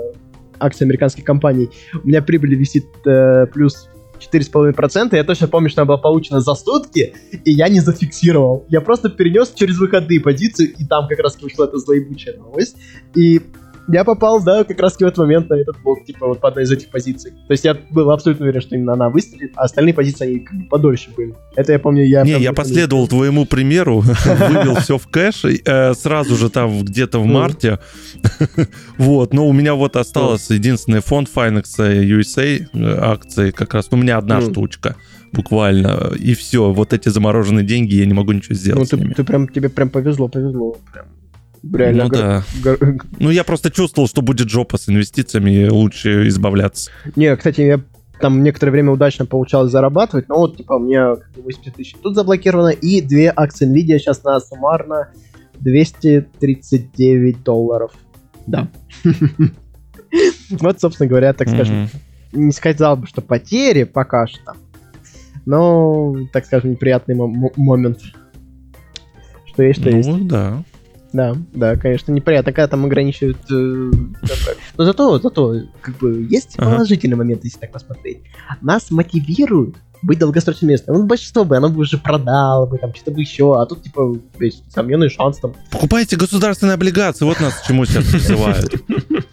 [0.58, 1.70] акции американских компаний,
[2.02, 3.88] у меня прибыль висит э, плюс
[4.20, 7.14] 4,5%, я точно помню, что она была получена за сутки,
[7.44, 8.66] и я не зафиксировал.
[8.68, 12.76] Я просто перенес через выходные позицию, и там как раз вышла эта злоебучая новость.
[13.14, 13.40] И
[13.92, 16.64] я попал, да, как раз в этот момент на этот блок, типа, вот по одной
[16.64, 17.32] из этих позиций.
[17.48, 20.56] То есть я был абсолютно уверен, что именно она выстрелит, а остальные позиции, они как
[20.58, 21.34] бы подольше были.
[21.56, 22.22] Это я помню, я...
[22.22, 27.26] Не, я последовал твоему примеру, вывел все в кэш, э, сразу же там где-то в
[27.26, 27.34] Ну.
[27.34, 27.78] марте.
[28.98, 33.88] Вот, но у меня вот осталось единственный фонд Finex USA э, акции как раз.
[33.90, 34.50] У меня одна Ну.
[34.50, 34.96] штучка
[35.32, 36.72] буквально, и все.
[36.72, 39.12] Вот эти замороженные деньги, я не могу ничего Ну, сделать с ты, ними.
[39.14, 40.76] ты прям, тебе прям повезло, повезло.
[40.92, 41.06] Прям.
[41.62, 42.04] Реально.
[42.04, 42.44] Ну гор- да.
[42.64, 46.90] гор- Ну я просто чувствовал, что будет жопа с инвестициями, лучше избавляться.
[47.16, 47.80] Не, кстати, я
[48.20, 51.94] там некоторое время удачно получалось зарабатывать, но вот, типа, у меня как бы 80 тысяч
[52.02, 55.08] тут заблокировано, и две акции Nvidia сейчас на суммарно
[55.60, 57.92] 239 долларов.
[58.46, 58.68] Да.
[60.50, 61.88] Вот, собственно говоря, так скажем,
[62.32, 64.54] не сказал бы, что потери пока что,
[65.46, 68.00] но, так скажем, неприятный мо- мо- момент.
[69.46, 70.08] Что есть, что есть.
[70.08, 70.64] Ну да.
[71.12, 73.38] Да, да, конечно, неприятно, когда там ограничивают.
[73.50, 73.90] э.
[74.76, 76.72] Но зато, зато, как бы, есть Ага.
[76.76, 78.20] положительный момент, если так посмотреть.
[78.60, 80.94] Нас мотивируют быть долгосрочным местом.
[80.94, 84.16] Ну, большинство бы, оно бы уже продало бы, там, что-то бы еще, а тут, типа,
[84.72, 85.54] сомненный шанс там.
[85.70, 88.72] Покупайте государственные облигации, вот нас к чему сейчас призывают.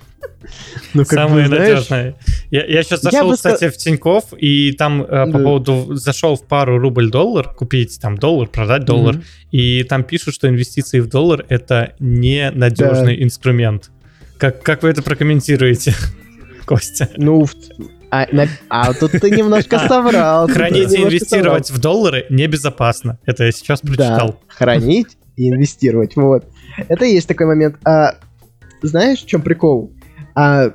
[0.93, 2.15] Ну, как Самое надежное.
[2.51, 5.39] Я, я сейчас Я зашел, бы кстати, в Тиньков и там э, по Да.
[5.43, 9.23] поводу зашел в пару рубль-доллар, купить там доллар, продать доллар, Мгм.
[9.51, 13.89] и там пишут, что инвестиции в доллар это ненадежный инструмент.
[14.37, 15.93] Как, как вы это прокомментируете,
[16.65, 17.09] Костя?
[17.17, 17.53] Ну, в-
[18.11, 20.47] а, на- а тут ты немножко соврал.
[20.47, 23.19] тут ты Хранить и инвестировать в доллары небезопасно.
[23.25, 24.39] Это я сейчас Да, прочитал.
[24.47, 26.45] хранить и инвестировать, вот.
[26.87, 27.75] Это и есть такой момент.
[27.85, 28.15] А,
[28.81, 29.91] знаешь, в чем прикол?
[30.37, 30.71] А,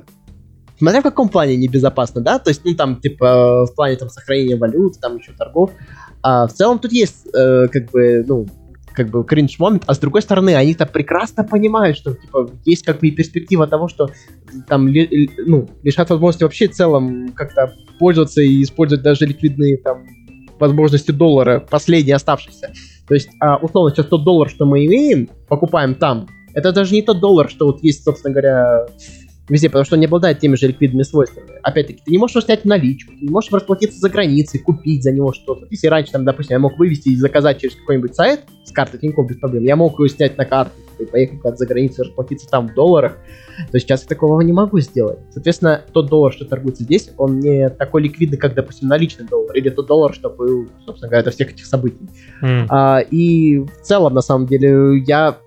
[0.77, 2.37] смотря в каком плане небезопасно, да?
[2.37, 5.71] То есть, ну, там, типа, в плане там сохранения валют, там еще торгов.
[6.21, 8.45] А в целом тут есть, э, как бы, ну,
[8.93, 12.99] как бы кринж момент, а с другой стороны, они-то прекрасно понимают, что, типа, есть как
[12.99, 14.09] бы и перспектива того, что
[14.67, 20.05] там, ли- ну, лишат возможности вообще в целом как-то пользоваться и использовать даже ликвидные там
[20.59, 22.73] возможности доллара, последние оставшиеся.
[23.07, 27.01] То есть, а, условно, сейчас тот доллар, что мы имеем, покупаем там, это даже не
[27.01, 28.85] тот доллар, что вот есть, собственно говоря,
[29.49, 31.51] везде, потому что он не обладает теми же ликвидными свойствами.
[31.63, 35.33] Опять-таки, ты не можешь снять наличку, ты не можешь расплатиться за границей, купить за него
[35.33, 35.67] что-то.
[35.69, 39.27] Если раньше, там, допустим, я мог вывести и заказать через какой-нибудь сайт с карты Тинькофф
[39.27, 42.69] без проблем, я мог его снять на карту и поехать куда-то за границей, расплатиться там
[42.69, 43.17] в долларах,
[43.71, 45.19] то сейчас я такого не могу сделать.
[45.31, 49.69] Соответственно, тот доллар, что торгуется здесь, он не такой ликвидный, как, допустим, наличный доллар, или
[49.69, 52.07] тот доллар, что был, собственно говоря, до всех этих событий.
[52.41, 52.67] М.
[52.69, 55.37] А, и в целом, на самом деле, я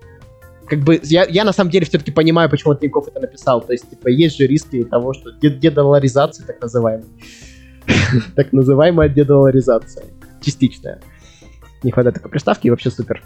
[0.69, 3.61] как бы, я, я на самом деле все-таки понимаю, почему Тинькофф это написал.
[3.61, 7.07] То есть, типа, есть же риски того, что де- дедоларизация, так называемая.
[8.35, 10.05] Так называемая дедоларизация.
[10.41, 10.99] Частичная.
[11.83, 13.23] Не хватает такой приставки, и вообще супер.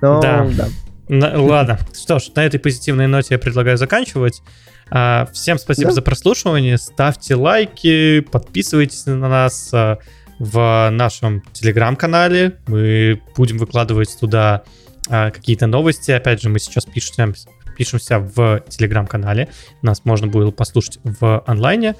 [0.00, 0.48] Но, Да.
[0.56, 0.68] да.
[1.08, 1.78] На- ладно.
[1.94, 4.42] Что ж, на этой позитивной ноте я предлагаю заканчивать.
[4.90, 5.94] А, Всем спасибо Да.
[5.94, 6.78] за прослушивание.
[6.78, 9.98] Ставьте лайки, подписывайтесь на нас а,
[10.38, 12.56] в нашем телеграм-канале.
[12.66, 14.62] Мы будем выкладывать туда
[15.08, 16.10] какие-то новости.
[16.10, 19.48] Опять же, мы сейчас пишемся, пишемся в телеграм-канале.
[19.82, 21.94] Нас можно было послушать в онлайне.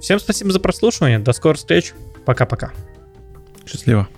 [0.00, 1.18] Всем спасибо за прослушивание.
[1.18, 1.92] До скорых встреч.
[2.24, 2.72] Пока-пока.
[3.66, 4.08] Счастливо.